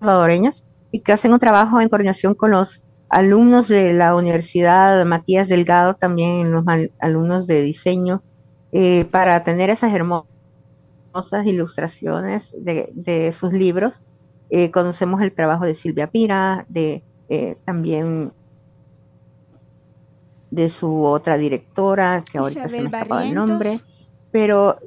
salvadoreñas 0.00 0.64
y 0.92 1.00
que 1.00 1.12
hacen 1.12 1.32
un 1.32 1.40
trabajo 1.40 1.80
en 1.80 1.88
coordinación 1.88 2.34
con 2.34 2.52
los 2.52 2.80
alumnos 3.08 3.68
de 3.68 3.92
la 3.92 4.14
Universidad 4.14 5.04
Matías 5.04 5.48
Delgado, 5.48 5.94
también 5.94 6.50
los 6.50 6.64
alumnos 7.00 7.46
de 7.46 7.62
diseño, 7.62 8.22
eh, 8.72 9.04
para 9.04 9.42
tener 9.44 9.70
esas 9.70 9.92
hermosas 9.92 10.26
ilustraciones 11.44 12.54
de, 12.58 13.32
sus 13.32 13.52
libros. 13.52 14.02
Eh, 14.50 14.70
conocemos 14.70 15.20
el 15.22 15.32
trabajo 15.32 15.64
de 15.64 15.74
Silvia 15.74 16.08
Pira, 16.08 16.66
de 16.68 17.02
eh, 17.28 17.56
también 17.64 18.32
de 20.50 20.70
su 20.70 21.04
otra 21.04 21.36
directora, 21.36 22.22
que 22.30 22.38
ahorita 22.38 22.68
se 22.68 22.80
me 22.80 22.86
escapa 22.86 23.24
el 23.24 23.34
nombre, 23.34 23.78
pero 24.30 24.78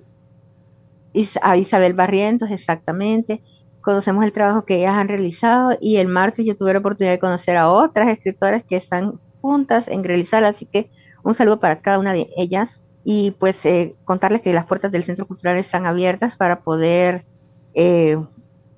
a 1.41 1.57
Isabel 1.57 1.93
Barrientos, 1.93 2.51
exactamente. 2.51 3.41
Conocemos 3.81 4.25
el 4.25 4.31
trabajo 4.31 4.65
que 4.65 4.79
ellas 4.79 4.95
han 4.95 5.07
realizado 5.07 5.77
y 5.79 5.97
el 5.97 6.07
martes 6.07 6.45
yo 6.45 6.55
tuve 6.55 6.73
la 6.73 6.79
oportunidad 6.79 7.13
de 7.13 7.19
conocer 7.19 7.57
a 7.57 7.71
otras 7.71 8.09
escritoras 8.09 8.63
que 8.63 8.75
están 8.75 9.19
juntas 9.41 9.87
en 9.87 10.03
realizar, 10.03 10.43
así 10.43 10.65
que 10.65 10.89
un 11.23 11.33
saludo 11.33 11.59
para 11.59 11.81
cada 11.81 11.99
una 11.99 12.13
de 12.13 12.29
ellas 12.35 12.81
y 13.03 13.31
pues 13.31 13.65
eh, 13.65 13.95
contarles 14.03 14.41
que 14.41 14.53
las 14.53 14.65
puertas 14.65 14.91
del 14.91 15.03
Centro 15.03 15.25
Cultural 15.25 15.55
están 15.57 15.85
abiertas 15.85 16.35
para 16.35 16.61
poder 16.61 17.25
eh, 17.73 18.17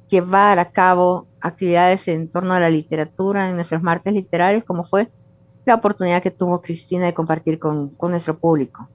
llevar 0.07 0.59
a 0.59 0.71
cabo 0.71 1.27
actividades 1.41 2.07
en 2.07 2.29
torno 2.29 2.53
a 2.53 2.59
la 2.59 2.69
literatura 2.69 3.49
en 3.49 3.55
nuestros 3.55 3.81
martes 3.81 4.13
literarios, 4.13 4.63
como 4.63 4.83
fue 4.83 5.09
la 5.65 5.75
oportunidad 5.75 6.21
que 6.21 6.31
tuvo 6.31 6.61
Cristina 6.61 7.05
de 7.05 7.13
compartir 7.13 7.57
con 7.57 7.95
nuestro 8.01 8.37
público. 8.37 8.87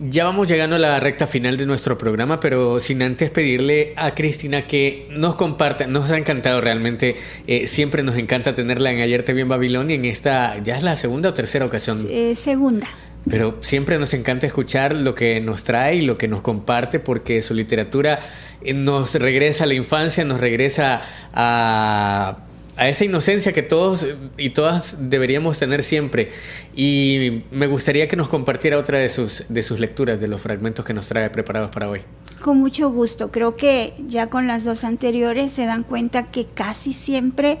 Ya 0.00 0.22
vamos 0.22 0.46
llegando 0.46 0.76
a 0.76 0.78
la 0.78 1.00
recta 1.00 1.26
final 1.26 1.56
de 1.56 1.66
nuestro 1.66 1.98
programa, 1.98 2.38
pero 2.38 2.78
sin 2.78 3.02
antes 3.02 3.30
pedirle 3.30 3.94
a 3.96 4.12
Cristina 4.14 4.62
que 4.62 5.08
nos 5.10 5.34
comparta, 5.34 5.88
nos 5.88 6.12
ha 6.12 6.16
encantado 6.16 6.60
realmente, 6.60 7.16
eh, 7.48 7.66
siempre 7.66 8.04
nos 8.04 8.16
encanta 8.16 8.54
tenerla 8.54 8.92
en 8.92 9.00
Ayer 9.00 9.24
Te 9.24 9.32
Vi 9.32 9.40
en 9.40 9.48
Babilonia, 9.48 9.96
en 9.96 10.04
esta, 10.04 10.56
ya 10.62 10.76
es 10.76 10.84
la 10.84 10.94
segunda 10.94 11.30
o 11.30 11.34
tercera 11.34 11.64
ocasión. 11.64 12.06
Eh, 12.08 12.36
segunda. 12.36 12.86
Pero 13.28 13.56
siempre 13.58 13.98
nos 13.98 14.14
encanta 14.14 14.46
escuchar 14.46 14.94
lo 14.94 15.16
que 15.16 15.40
nos 15.40 15.64
trae 15.64 15.96
y 15.96 16.02
lo 16.02 16.16
que 16.16 16.28
nos 16.28 16.42
comparte, 16.42 17.00
porque 17.00 17.42
su 17.42 17.54
literatura 17.54 18.20
eh, 18.62 18.74
nos 18.74 19.16
regresa 19.16 19.64
a 19.64 19.66
la 19.66 19.74
infancia, 19.74 20.24
nos 20.24 20.40
regresa 20.40 21.02
a 21.34 22.38
a 22.78 22.88
esa 22.88 23.04
inocencia 23.04 23.52
que 23.52 23.62
todos 23.62 24.06
y 24.36 24.50
todas 24.50 25.10
deberíamos 25.10 25.58
tener 25.58 25.82
siempre. 25.82 26.30
Y 26.76 27.42
me 27.50 27.66
gustaría 27.66 28.06
que 28.06 28.14
nos 28.14 28.28
compartiera 28.28 28.78
otra 28.78 28.98
de 28.98 29.08
sus, 29.08 29.46
de 29.48 29.62
sus 29.62 29.80
lecturas, 29.80 30.20
de 30.20 30.28
los 30.28 30.40
fragmentos 30.40 30.84
que 30.84 30.94
nos 30.94 31.08
trae 31.08 31.28
preparados 31.28 31.70
para 31.70 31.88
hoy. 31.88 32.02
Con 32.40 32.58
mucho 32.58 32.88
gusto. 32.90 33.32
Creo 33.32 33.56
que 33.56 33.94
ya 34.06 34.28
con 34.28 34.46
las 34.46 34.64
dos 34.64 34.84
anteriores 34.84 35.50
se 35.50 35.66
dan 35.66 35.82
cuenta 35.82 36.30
que 36.30 36.46
casi 36.46 36.92
siempre 36.92 37.58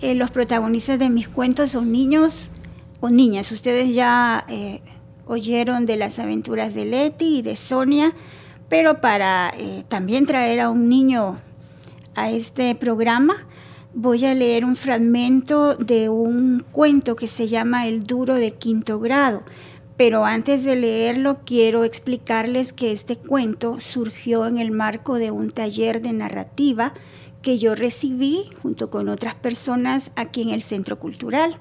eh, 0.00 0.16
los 0.16 0.32
protagonistas 0.32 0.98
de 0.98 1.08
mis 1.08 1.28
cuentos 1.28 1.70
son 1.70 1.92
niños 1.92 2.50
o 2.98 3.10
niñas. 3.10 3.52
Ustedes 3.52 3.94
ya 3.94 4.44
eh, 4.48 4.80
oyeron 5.26 5.86
de 5.86 5.96
las 5.96 6.18
aventuras 6.18 6.74
de 6.74 6.84
Leti 6.84 7.38
y 7.38 7.42
de 7.42 7.54
Sonia, 7.54 8.12
pero 8.68 9.00
para 9.00 9.52
eh, 9.56 9.84
también 9.86 10.26
traer 10.26 10.58
a 10.58 10.68
un 10.68 10.88
niño 10.88 11.40
a 12.16 12.30
este 12.30 12.74
programa, 12.74 13.46
voy 13.94 14.24
a 14.24 14.34
leer 14.34 14.64
un 14.64 14.76
fragmento 14.76 15.74
de 15.74 16.08
un 16.08 16.64
cuento 16.72 17.16
que 17.16 17.26
se 17.26 17.48
llama 17.48 17.86
El 17.86 18.04
duro 18.04 18.34
de 18.34 18.52
quinto 18.52 19.00
grado. 19.00 19.42
Pero 19.96 20.24
antes 20.24 20.62
de 20.62 20.76
leerlo, 20.76 21.40
quiero 21.44 21.82
explicarles 21.82 22.72
que 22.72 22.92
este 22.92 23.16
cuento 23.16 23.80
surgió 23.80 24.46
en 24.46 24.58
el 24.58 24.70
marco 24.70 25.16
de 25.16 25.32
un 25.32 25.50
taller 25.50 26.00
de 26.00 26.12
narrativa 26.12 26.94
que 27.42 27.58
yo 27.58 27.74
recibí 27.74 28.44
junto 28.62 28.90
con 28.90 29.08
otras 29.08 29.34
personas 29.34 30.12
aquí 30.14 30.42
en 30.42 30.50
el 30.50 30.62
Centro 30.62 30.98
Cultural. 31.00 31.58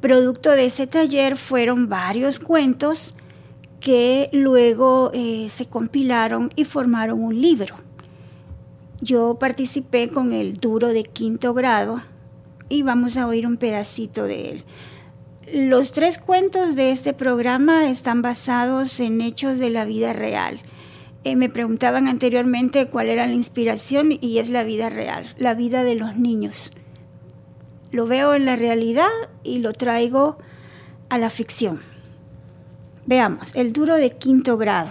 Producto 0.00 0.50
de 0.50 0.66
ese 0.66 0.86
taller 0.86 1.36
fueron 1.36 1.88
varios 1.88 2.40
cuentos 2.40 3.14
que 3.78 4.28
luego 4.32 5.12
eh, 5.14 5.46
se 5.48 5.66
compilaron 5.66 6.50
y 6.56 6.64
formaron 6.64 7.22
un 7.22 7.40
libro. 7.40 7.85
Yo 9.00 9.36
participé 9.38 10.08
con 10.08 10.32
el 10.32 10.56
duro 10.56 10.88
de 10.88 11.04
quinto 11.04 11.52
grado 11.52 12.02
y 12.68 12.82
vamos 12.82 13.16
a 13.16 13.26
oír 13.26 13.46
un 13.46 13.58
pedacito 13.58 14.24
de 14.24 14.50
él. 14.50 14.64
Los 15.52 15.92
tres 15.92 16.18
cuentos 16.18 16.74
de 16.74 16.90
este 16.90 17.12
programa 17.12 17.90
están 17.90 18.22
basados 18.22 18.98
en 19.00 19.20
hechos 19.20 19.58
de 19.58 19.70
la 19.70 19.84
vida 19.84 20.12
real. 20.12 20.60
Eh, 21.24 21.36
me 21.36 21.48
preguntaban 21.48 22.08
anteriormente 22.08 22.86
cuál 22.86 23.08
era 23.08 23.26
la 23.26 23.34
inspiración 23.34 24.16
y 24.20 24.38
es 24.38 24.48
la 24.48 24.64
vida 24.64 24.88
real, 24.88 25.34
la 25.38 25.54
vida 25.54 25.84
de 25.84 25.94
los 25.94 26.16
niños. 26.16 26.72
Lo 27.92 28.06
veo 28.06 28.34
en 28.34 28.46
la 28.46 28.56
realidad 28.56 29.08
y 29.42 29.58
lo 29.58 29.72
traigo 29.72 30.38
a 31.10 31.18
la 31.18 31.30
ficción. 31.30 31.80
Veamos, 33.06 33.54
el 33.54 33.72
duro 33.72 33.94
de 33.94 34.10
quinto 34.10 34.56
grado. 34.56 34.90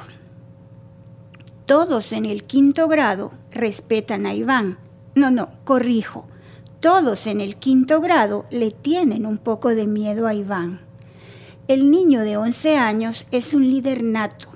Todos 1.65 2.12
en 2.12 2.25
el 2.25 2.43
quinto 2.43 2.88
grado 2.88 3.32
respetan 3.49 4.28
a 4.28 4.36
Iván. 4.36 4.78
No, 5.15 5.32
no, 5.32 5.49
corrijo. 5.63 6.28
Todos 6.80 7.25
en 7.25 7.41
el 7.41 7.56
quinto 7.56 8.01
grado 8.01 8.45
le 8.51 8.69
tienen 8.69 9.25
un 9.25 9.39
poco 9.39 9.69
de 9.69 9.88
miedo 9.88 10.28
a 10.28 10.36
Iván. 10.36 10.82
El 11.67 11.89
niño 11.89 12.21
de 12.21 12.38
11 12.38 12.78
años 12.78 13.25
es 13.32 13.56
un 13.56 13.67
líder 13.67 14.04
nato. 14.04 14.49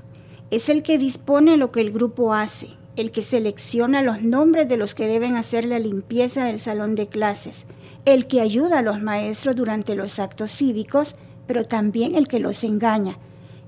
Es 0.52 0.69
el 0.69 0.84
que 0.84 1.00
dispone 1.00 1.58
lo 1.58 1.72
que 1.72 1.82
el 1.82 1.91
grupo 1.91 2.36
hace, 2.36 2.69
el 2.95 3.12
que 3.12 3.24
selecciona 3.24 4.04
los 4.04 4.22
nombres 4.22 4.69
de 4.69 4.78
los 4.78 4.93
que 4.93 5.08
deben 5.08 5.36
hacer 5.36 5.65
la 5.65 5.80
limpieza 5.80 6.45
del 6.45 6.60
salón 6.60 6.93
de 6.93 7.08
clases, 7.08 7.65
el 8.06 8.28
que 8.28 8.39
ayuda 8.39 8.80
a 8.80 8.84
los 8.84 9.02
maestros 9.02 9.56
durante 9.56 9.95
los 9.95 10.19
actos 10.19 10.52
cívicos, 10.52 11.15
pero 11.48 11.65
también 11.65 12.13
el 12.13 12.28
que 12.28 12.39
los 12.39 12.63
engaña. 12.63 13.17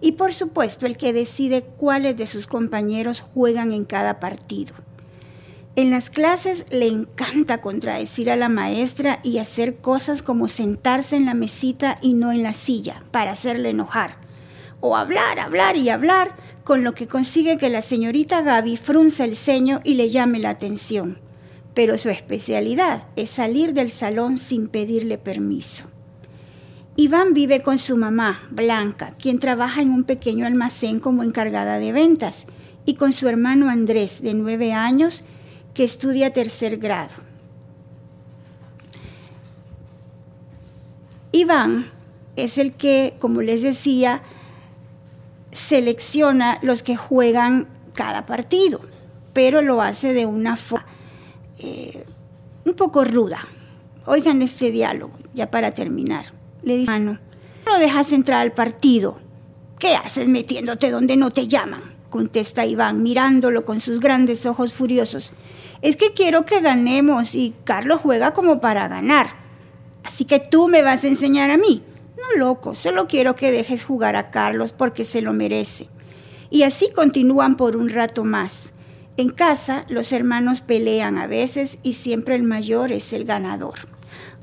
Y 0.02 0.14
por 0.14 0.34
supuesto 0.34 0.88
el 0.88 0.98
que 0.98 1.14
decide 1.14 1.62
cuáles 1.62 2.18
de 2.18 2.28
sus 2.28 2.48
compañeros 2.48 3.22
juegan 3.22 3.72
en 3.72 3.86
cada 3.86 4.20
partido. 4.20 4.74
En 5.78 5.90
las 5.90 6.10
clases 6.10 6.66
le 6.70 6.88
encanta 6.88 7.62
contradecir 7.62 8.30
a 8.30 8.36
la 8.36 8.50
maestra 8.50 9.22
y 9.24 9.38
hacer 9.38 9.78
cosas 9.78 10.22
como 10.22 10.50
sentarse 10.50 11.16
en 11.16 11.26
la 11.26 11.34
mesita 11.34 11.98
y 12.02 12.14
no 12.14 12.34
en 12.34 12.44
la 12.44 12.54
silla 12.54 13.04
para 13.12 13.32
hacerle 13.32 13.70
enojar. 13.70 14.18
O 14.82 14.98
hablar, 14.98 15.40
hablar 15.40 15.78
y 15.78 15.90
hablar, 15.90 16.36
con 16.64 16.84
lo 16.84 16.94
que 16.94 17.08
consigue 17.08 17.58
que 17.58 17.70
la 17.70 17.82
señorita 17.82 18.42
Gaby 18.42 18.78
frunza 18.78 19.24
el 19.24 19.36
ceño 19.36 19.80
y 19.84 19.94
le 19.94 20.10
llame 20.10 20.40
la 20.40 20.50
atención. 20.50 21.20
Pero 21.74 21.98
su 21.98 22.10
especialidad 22.10 23.06
es 23.16 23.30
salir 23.30 23.74
del 23.74 23.92
salón 23.92 24.38
sin 24.38 24.68
pedirle 24.68 25.18
permiso. 25.18 25.91
Iván 26.98 27.34
vive 27.34 27.62
con 27.62 27.78
su 27.78 27.96
mamá, 27.96 28.44
Blanca, 28.52 29.12
quien 29.12 29.39
trabaja 29.39 29.82
en 29.82 29.92
un 29.92 30.04
pequeño 30.04 30.46
almacén 30.46 31.00
como 31.00 31.24
encargada 31.24 31.80
de 31.80 31.94
ventas, 31.94 32.46
y 32.86 32.96
con 32.96 33.14
su 33.14 33.28
hermano 33.30 33.70
Andrés, 33.70 34.22
de 34.22 34.34
nueve 34.34 34.74
años, 34.74 35.24
que 35.74 35.86
estudia 35.86 36.34
tercer 36.34 36.78
grado. 36.78 37.14
Iván 41.32 41.89
es 42.36 42.58
el 42.58 42.74
que, 42.74 43.16
como 43.20 43.42
les 43.42 43.62
decía, 43.62 44.22
selecciona 45.52 46.60
los 46.62 46.84
que 46.84 46.98
juegan 46.98 47.68
cada 47.94 48.26
partido, 48.26 48.82
pero 49.32 49.62
lo 49.62 49.82
hace 49.82 50.14
de 50.14 50.26
una 50.26 50.58
forma 50.58 50.86
eh, 51.58 52.06
un 52.66 52.74
poco 52.74 53.06
ruda. 53.06 53.48
Oigan 54.06 54.42
este 54.42 54.72
diálogo, 54.72 55.18
ya 55.34 55.50
para 55.50 55.72
terminar. 55.72 56.41
Le 56.64 56.78
dice, 56.78 56.99
no 56.99 57.18
lo 57.66 57.80
dejas 57.80 58.12
entrar 58.12 58.41
al 58.41 58.51
partido. 58.51 59.20
¿Qué 59.80 59.95
haces 59.95 60.28
metiéndote 60.28 60.91
donde 60.91 61.18
no 61.18 61.32
te 61.32 61.47
llaman? 61.47 61.82
contesta 62.09 62.66
Iván, 62.66 63.01
mirándolo 63.01 63.66
con 63.66 63.80
sus 63.80 63.99
grandes 63.99 64.45
ojos 64.45 64.74
furiosos. 64.74 65.32
Es 65.82 65.95
que 65.95 66.14
quiero 66.14 66.45
que 66.45 66.59
ganemos 66.59 67.34
y 67.34 67.55
Carlos 67.64 68.01
juega 68.03 68.34
como 68.34 68.62
para 68.62 68.88
ganar. 68.88 69.28
Así 70.03 70.26
que 70.26 70.39
tú 70.39 70.68
me 70.68 70.84
vas 70.84 71.03
a 71.03 71.07
enseñar 71.07 71.49
a 71.49 71.57
mí. 71.57 71.84
No, 72.18 72.39
loco, 72.39 72.76
solo 72.76 73.07
quiero 73.07 73.36
que 73.36 73.49
dejes 73.49 73.84
jugar 73.84 74.16
a 74.16 74.30
Carlos 74.30 74.74
porque 74.74 75.05
se 75.05 75.22
lo 75.22 75.34
merece. 75.34 75.88
Y 76.51 76.64
así 76.64 76.91
continúan 76.93 77.55
por 77.55 77.78
un 77.78 77.89
rato 77.89 78.24
más. 78.24 78.74
En 79.18 79.30
casa 79.30 79.86
los 79.88 80.12
hermanos 80.12 80.62
pelean 80.62 81.18
a 81.18 81.28
veces 81.28 81.80
y 81.82 81.93
siempre 81.93 82.36
el 82.36 82.43
mayor 82.43 82.91
es 82.91 83.14
el 83.14 83.24
ganador. 83.24 83.91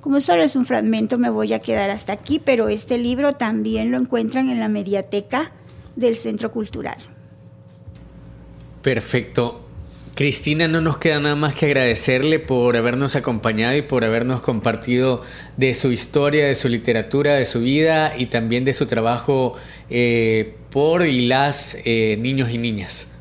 Como 0.00 0.20
solo 0.20 0.42
es 0.42 0.56
un 0.56 0.64
fragmento 0.64 1.18
me 1.18 1.30
voy 1.30 1.52
a 1.52 1.58
quedar 1.58 1.90
hasta 1.90 2.12
aquí, 2.12 2.38
pero 2.38 2.68
este 2.68 2.98
libro 2.98 3.34
también 3.34 3.90
lo 3.90 3.98
encuentran 3.98 4.48
en 4.48 4.60
la 4.60 4.68
mediateca 4.68 5.52
del 5.96 6.14
Centro 6.14 6.52
Cultural. 6.52 6.96
Perfecto. 8.82 9.64
Cristina, 10.14 10.66
no 10.66 10.80
nos 10.80 10.98
queda 10.98 11.20
nada 11.20 11.36
más 11.36 11.54
que 11.54 11.66
agradecerle 11.66 12.40
por 12.40 12.76
habernos 12.76 13.14
acompañado 13.14 13.76
y 13.76 13.82
por 13.82 14.04
habernos 14.04 14.40
compartido 14.40 15.22
de 15.56 15.74
su 15.74 15.92
historia, 15.92 16.46
de 16.46 16.56
su 16.56 16.68
literatura, 16.68 17.34
de 17.34 17.44
su 17.44 17.60
vida 17.60 18.12
y 18.16 18.26
también 18.26 18.64
de 18.64 18.72
su 18.72 18.86
trabajo 18.86 19.56
eh, 19.90 20.56
por 20.70 21.06
y 21.06 21.28
las 21.28 21.78
eh, 21.84 22.16
niños 22.20 22.50
y 22.50 22.58
niñas. 22.58 23.17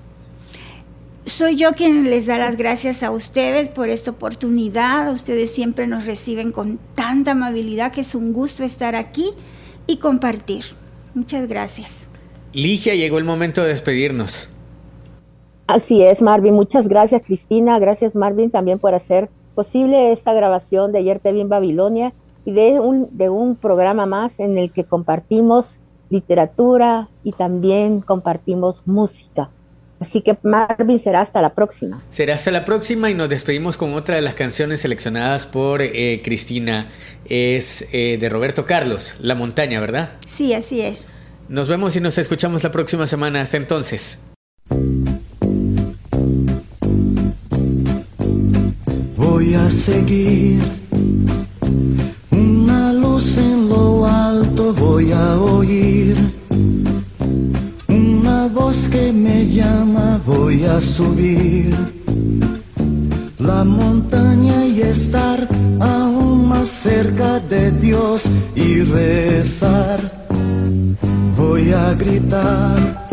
Soy 1.28 1.58
yo 1.58 1.74
quien 1.74 2.10
les 2.10 2.26
da 2.26 2.38
las 2.38 2.56
gracias 2.56 3.04
a 3.04 3.12
ustedes 3.12 3.68
por 3.68 3.90
esta 3.90 4.12
oportunidad. 4.12 5.12
Ustedes 5.12 5.52
siempre 5.52 5.86
nos 5.86 6.06
reciben 6.06 6.54
con 6.54 6.80
tanta 6.96 7.32
amabilidad 7.32 7.92
que 7.92 8.00
es 8.00 8.16
un 8.16 8.32
gusto 8.32 8.64
estar 8.64 8.96
aquí 8.96 9.32
y 9.88 9.98
compartir. 9.98 10.64
Muchas 11.14 11.50
gracias. 11.50 12.08
Ligia, 12.54 12.96
llegó 12.96 13.18
el 13.18 13.26
momento 13.26 13.62
de 13.62 13.68
despedirnos. 13.68 14.54
Así 15.68 16.02
es, 16.02 16.22
Marvin. 16.22 16.54
Muchas 16.54 16.88
gracias, 16.88 17.22
Cristina. 17.26 17.78
Gracias, 17.78 18.16
Marvin, 18.16 18.50
también 18.50 18.80
por 18.80 18.94
hacer 18.94 19.30
posible 19.54 20.14
esta 20.14 20.32
grabación 20.32 20.94
de 20.94 21.00
Ayer 21.00 21.20
Te 21.20 21.34
Vi 21.34 21.42
en 21.42 21.50
Babilonia 21.50 22.14
y 22.46 22.54
de 22.54 22.80
un, 22.80 23.10
de 23.18 23.30
un 23.30 23.58
programa 23.58 24.06
más 24.06 24.40
en 24.40 24.58
el 24.58 24.72
que 24.72 24.86
compartimos 24.86 25.78
literatura 26.10 27.10
y 27.22 27.34
también 27.34 28.00
compartimos 28.00 28.88
música. 28.88 29.50
Así 30.00 30.22
que 30.22 30.38
Marvin 30.44 31.02
será 31.02 31.22
hasta 31.22 31.42
la 31.42 31.54
próxima. 31.56 32.04
Será 32.08 32.36
hasta 32.36 32.52
la 32.52 32.66
próxima 32.66 33.10
y 33.10 33.14
nos 33.14 33.30
despedimos 33.30 33.78
con 33.78 33.94
otra 33.94 34.16
de 34.16 34.22
las 34.22 34.36
canciones 34.36 34.82
seleccionadas 34.82 35.48
por 35.48 35.82
eh, 35.82 36.22
Cristina. 36.24 36.88
Es 37.26 37.88
eh, 37.92 38.18
de 38.20 38.30
Roberto 38.30 38.66
Carlos, 38.66 39.18
La 39.22 39.36
montaña, 39.36 39.80
¿verdad? 39.80 40.12
Sí, 40.28 40.54
así 40.54 40.82
es. 40.82 41.08
Nos 41.50 41.68
vemos 41.68 41.96
y 41.96 42.02
nos 42.02 42.18
escuchamos 42.18 42.64
la 42.64 42.72
próxima 42.72 43.08
semana. 43.08 43.42
Hasta 43.42 43.58
entonces. 43.58 44.20
voy 49.48 49.56
a 49.56 49.70
seguir. 49.70 50.60
Una 52.32 52.92
luz 52.94 53.38
en 53.38 53.70
lo 53.70 54.06
alto 54.06 54.74
voy 54.74 55.12
a 55.12 55.40
oír. 55.40 56.07
Que 58.68 59.14
me 59.14 59.46
llama 59.46 60.20
voy 60.26 60.66
a 60.66 60.82
subir. 60.82 61.74
La 63.40 63.64
montaña 63.64 64.66
y 64.66 64.82
estar 64.82 65.48
aún 65.80 66.50
más 66.50 66.68
cerca 66.68 67.40
de 67.40 67.72
Dios 67.72 68.30
y 68.56 68.82
rezar. 68.82 70.00
Voy 71.38 71.72
a 71.72 71.94
gritar. 71.94 73.08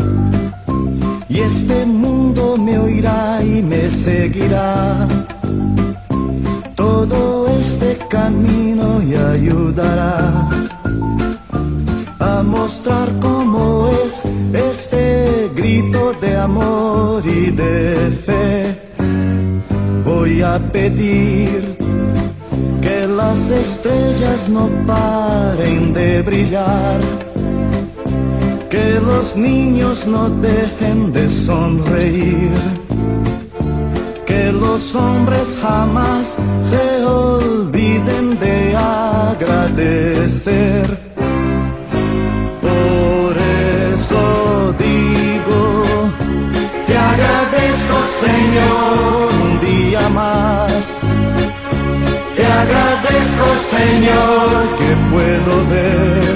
Y 1.29 1.39
este 1.39 1.85
mundo 1.85 2.57
me 2.57 2.77
oirá 2.77 3.41
y 3.41 3.61
me 3.63 3.89
seguirá 3.89 5.07
todo 6.75 7.47
este 7.47 7.97
camino 8.09 9.01
y 9.01 9.15
ayudará 9.15 10.74
mostrar 12.65 13.09
cómo 13.21 13.87
es 14.03 14.25
este 14.71 15.51
grito 15.55 16.13
de 16.19 16.35
amor 16.35 17.21
y 17.23 17.51
de 17.51 18.09
fe. 18.25 18.75
Voy 20.03 20.41
a 20.41 20.57
pedir 20.71 21.77
que 22.81 23.07
las 23.07 23.51
estrellas 23.51 24.49
no 24.49 24.67
paren 24.87 25.93
de 25.93 26.23
brillar, 26.23 27.01
que 28.67 28.99
los 28.99 29.37
niños 29.37 30.07
no 30.07 30.23
dejen 30.29 31.13
de 31.13 31.29
sonreír 31.29 32.49
que 34.25 34.51
los 34.51 34.95
hombres 34.95 35.55
jamás 35.61 36.35
se 36.63 37.05
olviden 37.05 38.39
de 38.39 38.75
agradecer. 38.75 40.25
Un 48.57 49.59
día 49.59 50.09
más. 50.09 50.99
Te 52.35 52.45
agradezco 52.45 53.45
Señor 53.75 54.75
que 54.79 54.91
puedo 55.11 55.53
ver. 55.73 56.35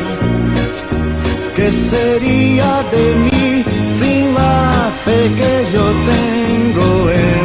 ¿Qué 1.55 1.71
sería 1.71 2.83
de 2.91 3.05
mí 3.25 3.65
sin 3.99 4.33
la 4.33 4.91
fe 5.03 5.19
que 5.39 5.53
yo 5.73 5.85
tengo 6.11 7.09
en 7.11 7.39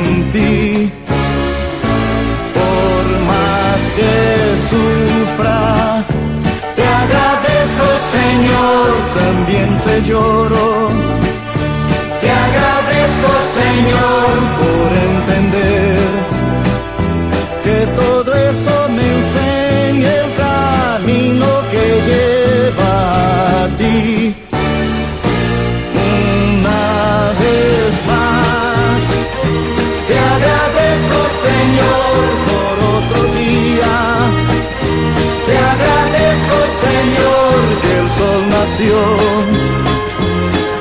por 2.55 3.05
más 3.31 3.81
que 3.97 4.15
sufra, 4.71 6.05
te 6.75 6.83
agradezco 6.83 7.87
Señor, 8.17 8.87
también 9.15 9.79
se 9.79 10.03
lloro. 10.11 10.74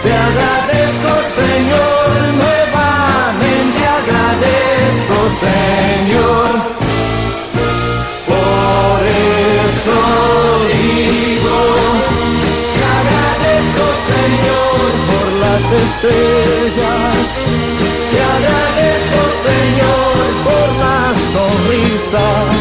Te 0.04 0.14
agradezco, 0.14 1.12
Señor, 1.36 2.08
nuevamente 2.42 3.80
agradezco, 4.00 5.18
Señor. 5.46 6.50
Por 8.26 9.00
eso 9.68 10.00
digo, 10.72 11.60
te 12.74 12.82
agradezco, 13.00 13.86
Señor, 14.12 14.86
por 15.10 15.28
las 15.44 15.64
estrellas. 15.84 17.24
Te 18.12 18.20
agradezco, 18.22 19.20
Señor 19.44 20.04
sonrisa 21.34 22.53